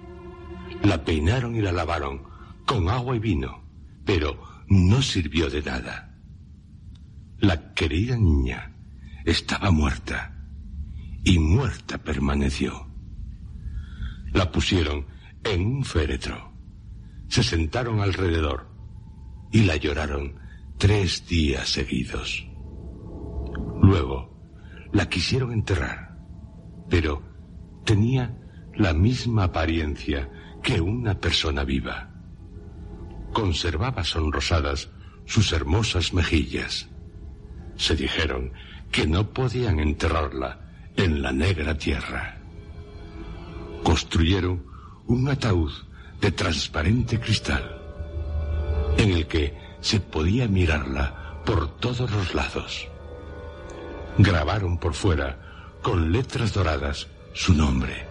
la 0.82 1.04
peinaron 1.04 1.56
y 1.56 1.62
la 1.62 1.72
lavaron 1.72 2.24
con 2.66 2.90
agua 2.90 3.16
y 3.16 3.20
vino, 3.20 3.64
pero 4.04 4.42
no 4.70 5.04
sirvió 5.04 5.52
de 5.52 5.62
nada. 5.62 6.13
La 7.44 7.74
querida 7.74 8.16
niña 8.16 8.72
estaba 9.26 9.70
muerta 9.70 10.34
y 11.26 11.40
muerta 11.40 11.98
permaneció. 11.98 12.88
La 14.32 14.50
pusieron 14.50 15.08
en 15.44 15.66
un 15.66 15.84
féretro. 15.84 16.54
Se 17.28 17.44
sentaron 17.44 18.00
alrededor 18.00 18.70
y 19.52 19.64
la 19.64 19.76
lloraron 19.76 20.40
tres 20.78 21.28
días 21.28 21.68
seguidos. 21.68 22.48
Luego 23.82 24.40
la 24.94 25.10
quisieron 25.10 25.52
enterrar, 25.52 26.18
pero 26.90 27.22
tenía 27.84 28.40
la 28.74 28.94
misma 28.94 29.44
apariencia 29.44 30.32
que 30.64 30.80
una 30.80 31.20
persona 31.20 31.66
viva. 31.66 32.10
Conservaba 33.34 34.06
sonrosadas 34.06 34.90
sus 35.26 35.52
hermosas 35.52 36.14
mejillas. 36.14 36.88
Se 37.78 37.96
dijeron 37.96 38.52
que 38.92 39.08
no 39.08 39.30
podían 39.30 39.80
enterrarla 39.80 40.60
en 40.96 41.22
la 41.22 41.32
negra 41.32 41.78
tierra. 41.78 42.38
Construyeron 43.84 44.64
un 45.08 45.30
ataúd 45.30 45.72
de 46.22 46.32
transparente 46.32 47.20
cristal, 47.20 47.82
en 48.98 49.12
el 49.12 49.28
que 49.28 49.58
se 49.82 50.00
podía 50.00 50.48
mirarla 50.48 51.42
por 51.46 51.78
todos 51.78 52.10
los 52.12 52.34
lados. 52.34 52.88
Grabaron 54.18 54.78
por 54.78 54.94
fuera, 54.94 55.78
con 55.82 56.12
letras 56.12 56.54
doradas, 56.54 57.08
su 57.34 57.54
nombre, 57.54 58.06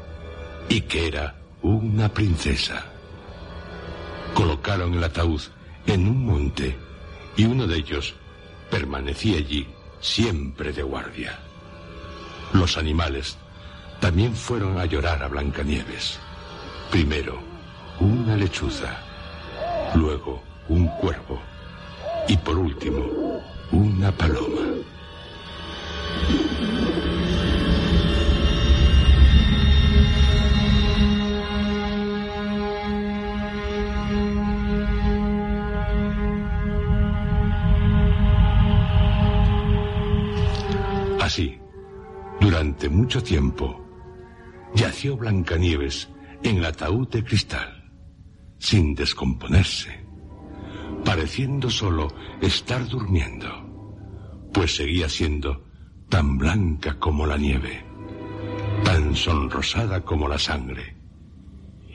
y 0.68 0.82
que 0.82 1.06
era 1.06 1.36
una 1.62 2.12
princesa. 2.12 2.84
Colocaron 4.34 4.94
el 4.94 5.04
ataúd 5.04 5.40
en 5.86 6.08
un 6.08 6.26
monte, 6.26 6.76
y 7.36 7.44
uno 7.44 7.66
de 7.66 7.76
ellos 7.76 8.14
permanecía 8.72 9.36
allí 9.36 9.68
siempre 10.00 10.72
de 10.72 10.82
guardia. 10.82 11.38
Los 12.54 12.78
animales 12.78 13.36
también 14.00 14.34
fueron 14.34 14.78
a 14.78 14.86
llorar 14.86 15.22
a 15.22 15.28
Blancanieves. 15.28 16.18
Primero 16.90 17.38
una 18.00 18.34
lechuza, 18.34 18.96
luego 19.94 20.42
un 20.70 20.88
cuervo 20.96 21.38
y 22.26 22.36
por 22.38 22.56
último 22.56 23.04
una 23.72 24.10
paloma. 24.10 24.62
Así, 41.32 41.58
durante 42.42 42.90
mucho 42.90 43.22
tiempo, 43.22 43.82
yació 44.74 45.16
Blancanieves 45.16 46.10
en 46.42 46.58
el 46.58 46.66
ataúd 46.66 47.08
de 47.08 47.24
cristal, 47.24 47.90
sin 48.58 48.94
descomponerse, 48.94 50.04
pareciendo 51.06 51.70
solo 51.70 52.08
estar 52.42 52.86
durmiendo, 52.86 53.48
pues 54.52 54.76
seguía 54.76 55.08
siendo 55.08 55.64
tan 56.10 56.36
blanca 56.36 56.98
como 56.98 57.24
la 57.24 57.38
nieve, 57.38 57.82
tan 58.84 59.16
sonrosada 59.16 60.02
como 60.02 60.28
la 60.28 60.36
sangre, 60.38 60.98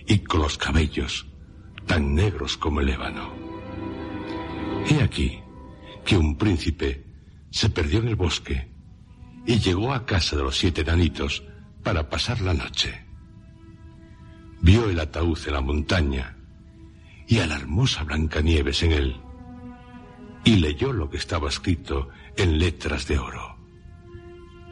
y 0.08 0.18
con 0.18 0.42
los 0.42 0.58
cabellos 0.58 1.28
tan 1.86 2.16
negros 2.16 2.58
como 2.58 2.82
el 2.82 2.90
ébano. 2.90 3.30
He 4.90 5.00
aquí 5.00 5.40
que 6.04 6.18
un 6.18 6.36
príncipe 6.40 7.06
se 7.52 7.70
perdió 7.70 8.00
en 8.00 8.08
el 8.08 8.16
bosque 8.16 8.77
y 9.48 9.60
llegó 9.60 9.94
a 9.94 10.06
casa 10.06 10.36
de 10.36 10.44
los 10.44 10.58
siete 10.58 10.82
enanitos 10.82 11.42
para 11.82 12.10
pasar 12.10 12.42
la 12.42 12.54
noche. 12.54 13.06
Vio 14.62 14.90
el 14.90 15.00
ataúd 15.00 15.40
en 15.48 15.54
la 15.54 15.62
montaña 15.62 16.38
y 17.28 17.40
a 17.40 17.48
la 17.48 17.56
hermosa 17.56 18.04
Blancanieves 18.04 18.84
en 18.84 18.92
él, 18.92 19.16
y 20.44 20.58
leyó 20.58 20.92
lo 20.92 21.10
que 21.10 21.18
estaba 21.18 21.48
escrito 21.48 22.10
en 22.36 22.60
letras 22.60 23.08
de 23.08 23.18
oro. 23.18 23.58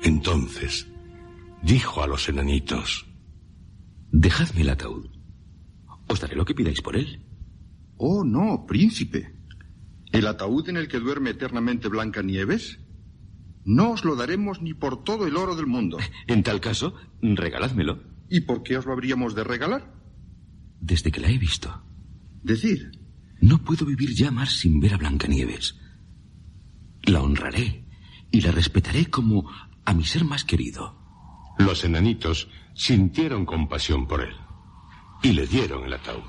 Entonces 0.04 0.88
dijo 1.64 2.04
a 2.04 2.08
los 2.08 2.28
enanitos, 2.28 3.08
Dejadme 4.12 4.62
el 4.62 4.70
ataúd. 4.70 5.10
Os 6.08 6.20
daré 6.20 6.36
lo 6.36 6.46
que 6.46 6.54
pidáis 6.54 6.82
por 6.82 6.98
él. 6.98 7.26
Oh, 7.98 8.24
no, 8.24 8.66
príncipe. 8.68 9.36
¿El 10.12 10.28
ataúd 10.28 10.70
en 10.70 10.78
el 10.78 10.88
que 10.88 11.00
duerme 11.00 11.32
eternamente 11.32 11.88
Blancanieves? 11.88 12.85
No 13.66 13.92
os 13.92 14.06
lo 14.06 14.16
daremos 14.16 14.62
ni 14.62 14.74
por 14.76 15.04
todo 15.04 15.26
el 15.26 15.36
oro 15.36 15.56
del 15.56 15.66
mundo. 15.66 15.98
En 16.28 16.44
tal 16.44 16.62
caso, 16.62 16.94
regaládmelo. 17.22 18.04
¿Y 18.30 18.42
por 18.42 18.64
qué 18.64 18.78
os 18.78 18.86
lo 18.86 18.94
habríamos 18.94 19.36
de 19.36 19.44
regalar? 19.44 19.94
Desde 20.80 21.12
que 21.12 21.20
la 21.20 21.30
he 21.30 21.38
visto. 21.38 21.84
Decid. 22.44 22.84
No 23.42 23.58
puedo 23.64 23.86
vivir 23.86 24.14
ya 24.14 24.32
más 24.32 24.54
sin 24.60 24.80
ver 24.80 24.94
a 24.94 24.98
Blancanieves. 24.98 25.76
La 27.04 27.22
honraré 27.22 27.86
y 28.32 28.42
la 28.42 28.52
respetaré 28.52 29.08
como 29.08 29.50
a 29.84 29.94
mi 29.94 30.04
ser 30.04 30.26
más 30.26 30.44
querido. 30.44 30.98
Los 31.58 31.84
enanitos 31.84 32.48
sintieron 32.76 33.46
compasión 33.46 34.08
por 34.08 34.22
él 34.22 34.36
y 35.24 35.32
le 35.32 35.48
dieron 35.48 35.86
el 35.86 35.94
ataúd. 35.94 36.24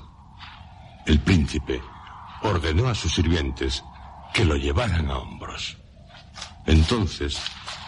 El 1.05 1.19
príncipe 1.19 1.81
ordenó 2.41 2.87
a 2.87 2.95
sus 2.95 3.13
sirvientes 3.13 3.83
que 4.33 4.45
lo 4.45 4.55
llevaran 4.55 5.09
a 5.09 5.17
hombros. 5.17 5.76
Entonces 6.67 7.41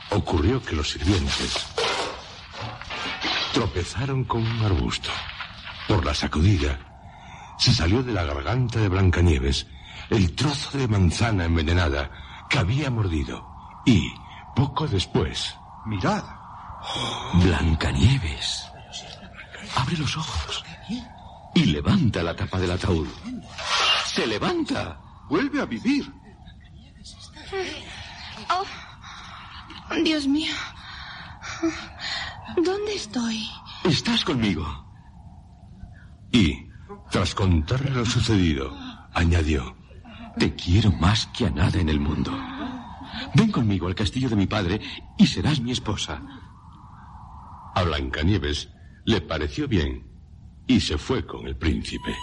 ocurrió 0.09 0.63
que 0.63 0.75
los 0.75 0.89
sirvientes 0.89 1.67
tropezaron 3.53 4.23
con 4.23 4.41
un 4.41 4.61
arbusto. 4.63 5.09
Por 5.87 6.05
la 6.05 6.13
sacudida 6.13 6.79
se 7.57 7.73
salió 7.73 8.01
de 8.01 8.13
la 8.13 8.23
garganta 8.23 8.79
de 8.79 8.87
Blancanieves 8.87 9.67
el 10.09 10.33
trozo 10.33 10.77
de 10.77 10.87
manzana 10.87 11.45
envenenada 11.45 12.09
que 12.49 12.57
había 12.57 12.89
mordido 12.89 13.45
y 13.85 14.11
poco 14.55 14.87
después. 14.87 15.55
Mirad. 15.85 16.23
Blancanieves. 17.33 18.65
Abre 19.75 19.97
los 19.97 20.15
ojos 20.17 20.63
y 21.53 21.65
levanta 21.65 22.23
la 22.23 22.35
tapa 22.35 22.59
del 22.59 22.71
ataúd. 22.71 23.07
Se 24.05 24.25
levanta. 24.25 24.99
Vuelve 25.29 25.61
a 25.61 25.65
vivir. 25.65 26.11
Oh, 28.49 28.65
Dios 30.03 30.27
mío. 30.27 30.53
¿Dónde 32.55 32.95
estoy? 32.95 33.47
Estás 33.83 34.23
conmigo. 34.23 34.65
Y, 36.31 36.67
tras 37.11 37.33
contarle 37.35 37.91
lo 37.91 38.05
sucedido, 38.05 38.75
añadió, 39.13 39.75
Te 40.37 40.55
quiero 40.55 40.91
más 40.91 41.27
que 41.27 41.47
a 41.47 41.49
nada 41.49 41.79
en 41.79 41.89
el 41.89 41.99
mundo. 41.99 42.31
Ven 43.35 43.51
conmigo 43.51 43.87
al 43.87 43.95
castillo 43.95 44.29
de 44.29 44.35
mi 44.35 44.47
padre 44.47 44.79
y 45.17 45.27
serás 45.27 45.59
mi 45.59 45.71
esposa. 45.71 46.21
A 47.75 47.83
Blancanieves 47.83 48.69
le 49.05 49.21
pareció 49.21 49.67
bien 49.67 50.07
y 50.67 50.79
se 50.79 50.97
fue 50.97 51.25
con 51.25 51.47
el 51.47 51.55
príncipe. 51.55 52.15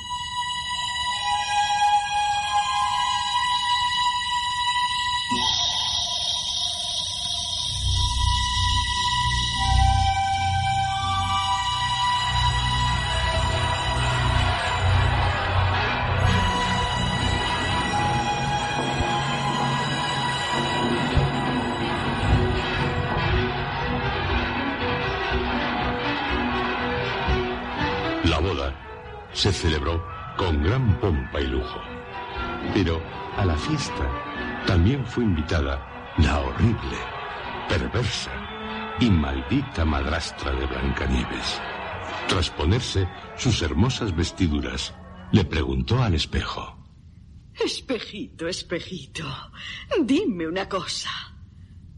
Fue 35.17 35.25
invitada 35.25 36.15
la 36.19 36.41
horrible, 36.41 36.99
perversa 37.71 38.31
y 39.01 39.09
maldita 39.09 39.83
madrastra 39.83 40.53
de 40.53 40.67
Blancanieves. 40.67 41.59
Tras 42.29 42.51
ponerse 42.51 43.09
sus 43.35 43.63
hermosas 43.63 44.15
vestiduras, 44.15 44.93
le 45.33 45.47
preguntó 45.47 46.03
al 46.03 46.13
espejo. 46.13 46.87
Espejito, 47.55 48.47
espejito, 48.47 49.25
dime 50.05 50.49
una 50.49 50.69
cosa. 50.69 51.11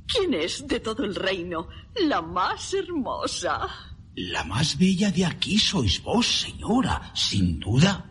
¿Quién 0.07 0.35
es 0.35 0.69
de 0.69 0.79
todo 0.79 1.03
el 1.03 1.17
reino 1.17 1.67
la 1.97 2.23
más 2.23 2.73
hermosa? 2.73 3.67
La 4.15 4.45
más 4.45 4.79
bella 4.79 5.11
de 5.11 5.27
aquí 5.27 5.59
sois 5.59 6.01
vos, 6.05 6.43
señora, 6.43 7.11
sin 7.15 7.59
duda. 7.59 8.09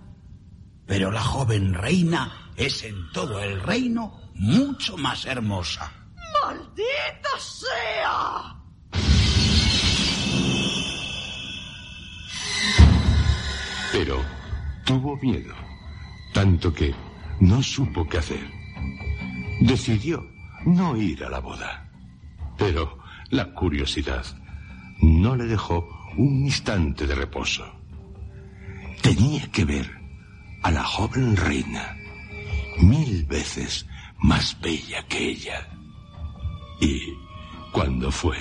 Pero 0.85 1.11
la 1.11 1.21
joven 1.21 1.73
reina 1.73 2.46
es 2.57 2.83
en 2.83 3.11
todo 3.11 3.39
el 3.39 3.61
reino 3.61 4.19
mucho 4.33 4.97
más 4.97 5.25
hermosa. 5.25 5.91
¡Maldita 6.43 7.39
sea! 7.39 8.55
Pero 13.91 14.21
tuvo 14.85 15.15
miedo, 15.17 15.53
tanto 16.33 16.73
que 16.73 16.93
no 17.39 17.63
supo 17.63 18.07
qué 18.07 18.17
hacer. 18.17 18.51
Decidió 19.61 20.23
no 20.65 20.97
ir 20.97 21.23
a 21.23 21.29
la 21.29 21.39
boda. 21.39 21.89
Pero 22.57 22.99
la 23.29 23.53
curiosidad 23.53 24.25
no 25.01 25.35
le 25.35 25.45
dejó 25.45 25.87
un 26.17 26.45
instante 26.45 27.05
de 27.07 27.15
reposo. 27.15 27.65
Tenía 29.01 29.49
que 29.51 29.65
ver 29.65 29.89
a 30.63 30.71
la 30.71 30.83
joven 30.83 31.35
reina, 31.37 31.96
mil 32.79 33.25
veces 33.25 33.85
más 34.19 34.59
bella 34.61 35.05
que 35.07 35.29
ella. 35.29 35.67
Y 36.79 37.13
cuando 37.71 38.11
fue, 38.11 38.37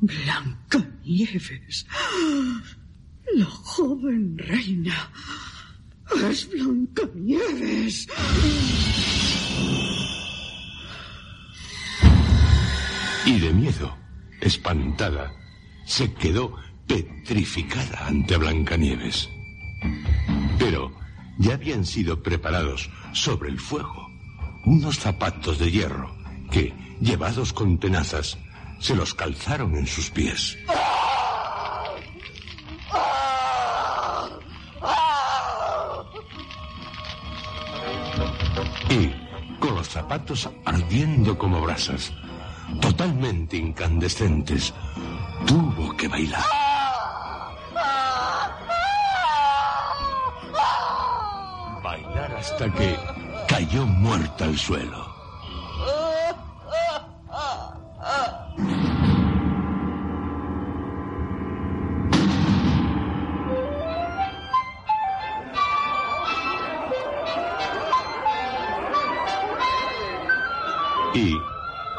Blancanieves. 0.00 1.86
La 3.34 3.46
joven 3.46 4.36
reina. 4.36 5.10
Es 6.28 6.48
Blancanieves. 6.50 8.08
y 13.24 13.38
de 13.38 13.52
miedo, 13.52 13.96
espantada, 14.40 15.32
se 15.86 16.12
quedó 16.14 16.56
petrificada 16.86 18.06
ante 18.06 18.36
Blancanieves. 18.36 19.28
Pero 20.58 20.92
ya 21.38 21.54
habían 21.54 21.84
sido 21.84 22.22
preparados 22.22 22.90
sobre 23.12 23.50
el 23.50 23.58
fuego 23.58 24.12
unos 24.64 24.98
zapatos 24.98 25.58
de 25.58 25.70
hierro 25.70 26.14
que, 26.50 26.72
llevados 27.00 27.52
con 27.52 27.78
tenazas, 27.78 28.38
se 28.78 28.94
los 28.94 29.14
calzaron 29.14 29.76
en 29.76 29.86
sus 29.86 30.10
pies. 30.10 30.58
Y, 38.90 39.10
con 39.58 39.74
los 39.74 39.88
zapatos 39.88 40.48
ardiendo 40.64 41.38
como 41.38 41.60
brasas, 41.62 42.12
totalmente 42.80 43.56
incandescentes, 43.56 44.74
tuvo 45.46 45.96
que 45.96 46.08
bailar. 46.08 46.61
Bailar 51.92 52.34
hasta 52.36 52.72
que 52.72 52.96
cayó 53.46 53.84
muerta 53.84 54.46
al 54.46 54.56
suelo. 54.56 55.12
Y, 71.14 71.36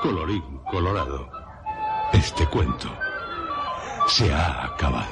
colorín 0.01 0.41
colorado, 0.71 1.29
este 2.13 2.47
cuento 2.47 2.89
se 4.07 4.33
ha 4.33 4.65
acabado. 4.65 5.02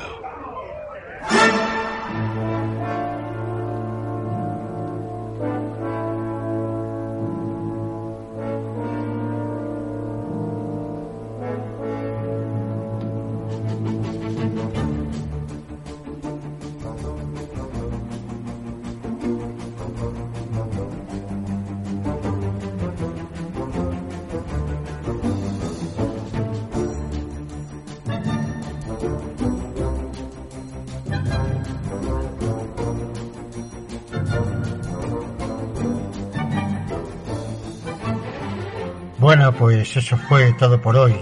Pues 39.82 39.98
eso 39.98 40.16
fue 40.16 40.54
todo 40.60 40.80
por 40.80 40.96
hoy. 40.96 41.16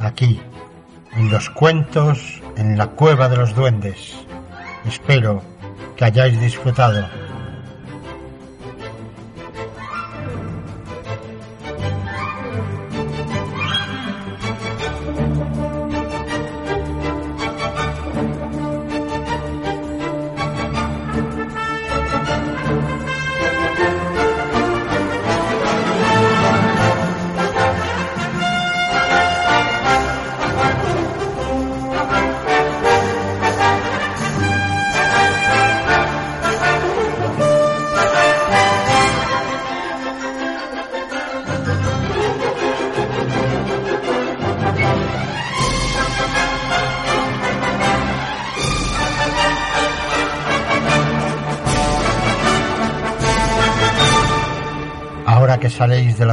Aquí, 0.00 0.40
en 1.12 1.30
los 1.30 1.48
cuentos, 1.50 2.42
en 2.56 2.76
la 2.76 2.88
cueva 2.88 3.28
de 3.28 3.36
los 3.36 3.54
duendes. 3.54 4.16
Espero 4.84 5.40
que 5.96 6.04
hayáis 6.04 6.40
disfrutado. 6.40 7.08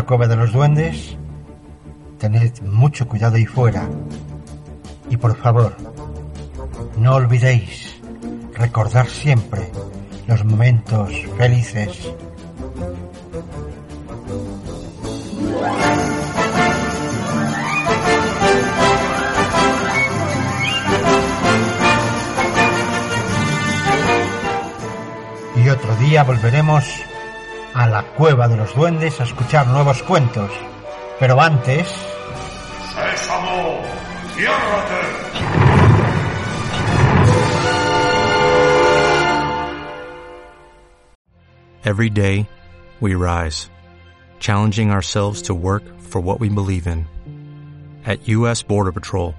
Cueva 0.05 0.27
de 0.27 0.35
los 0.35 0.53
duendes, 0.53 1.17
tened 2.19 2.61
mucho 2.61 3.07
cuidado 3.07 3.35
ahí 3.35 3.45
fuera. 3.45 3.89
Y 5.09 5.17
por 5.17 5.35
favor, 5.35 5.75
no 6.97 7.15
olvidéis 7.15 7.99
recordar 8.53 9.07
siempre 9.07 9.71
los 10.27 10.45
momentos 10.45 11.11
felices. 11.37 12.13
Y 25.55 25.69
otro 25.69 25.95
día 25.95 26.23
volveremos 26.23 26.85
a 27.75 27.89
la 27.89 28.03
cueva 28.15 28.47
de 28.47 28.55
los 28.55 28.73
duendes 28.73 29.19
a 29.19 29.25
escuchar 29.25 29.67
nuevos 29.67 30.01
cuentos. 30.03 30.49
Pero 31.19 31.41
antes... 31.41 31.87
¡Sésamo! 32.95 33.81
¡Ciérrate! 34.33 35.25
Every 41.83 42.09
day, 42.09 42.47
we 43.01 43.13
rise, 43.13 43.69
challenging 44.39 44.91
ourselves 44.91 45.43
to 45.43 45.53
work 45.53 45.83
for 45.99 46.21
what 46.21 46.39
we 46.39 46.47
believe 46.47 46.87
in. 46.87 47.05
At 48.05 48.27
U.S. 48.29 48.63
Border 48.63 48.93
Patrol, 48.93 49.35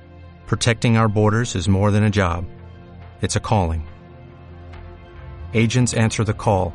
protecting 0.47 0.99
our 0.99 1.09
borders 1.09 1.57
is 1.57 1.69
more 1.69 1.91
than 1.91 2.05
a 2.05 2.11
job. 2.11 2.45
It's 3.23 3.37
a 3.37 3.41
calling. 3.41 3.87
Agents 5.55 5.95
answer 5.95 6.23
the 6.23 6.35
call, 6.35 6.75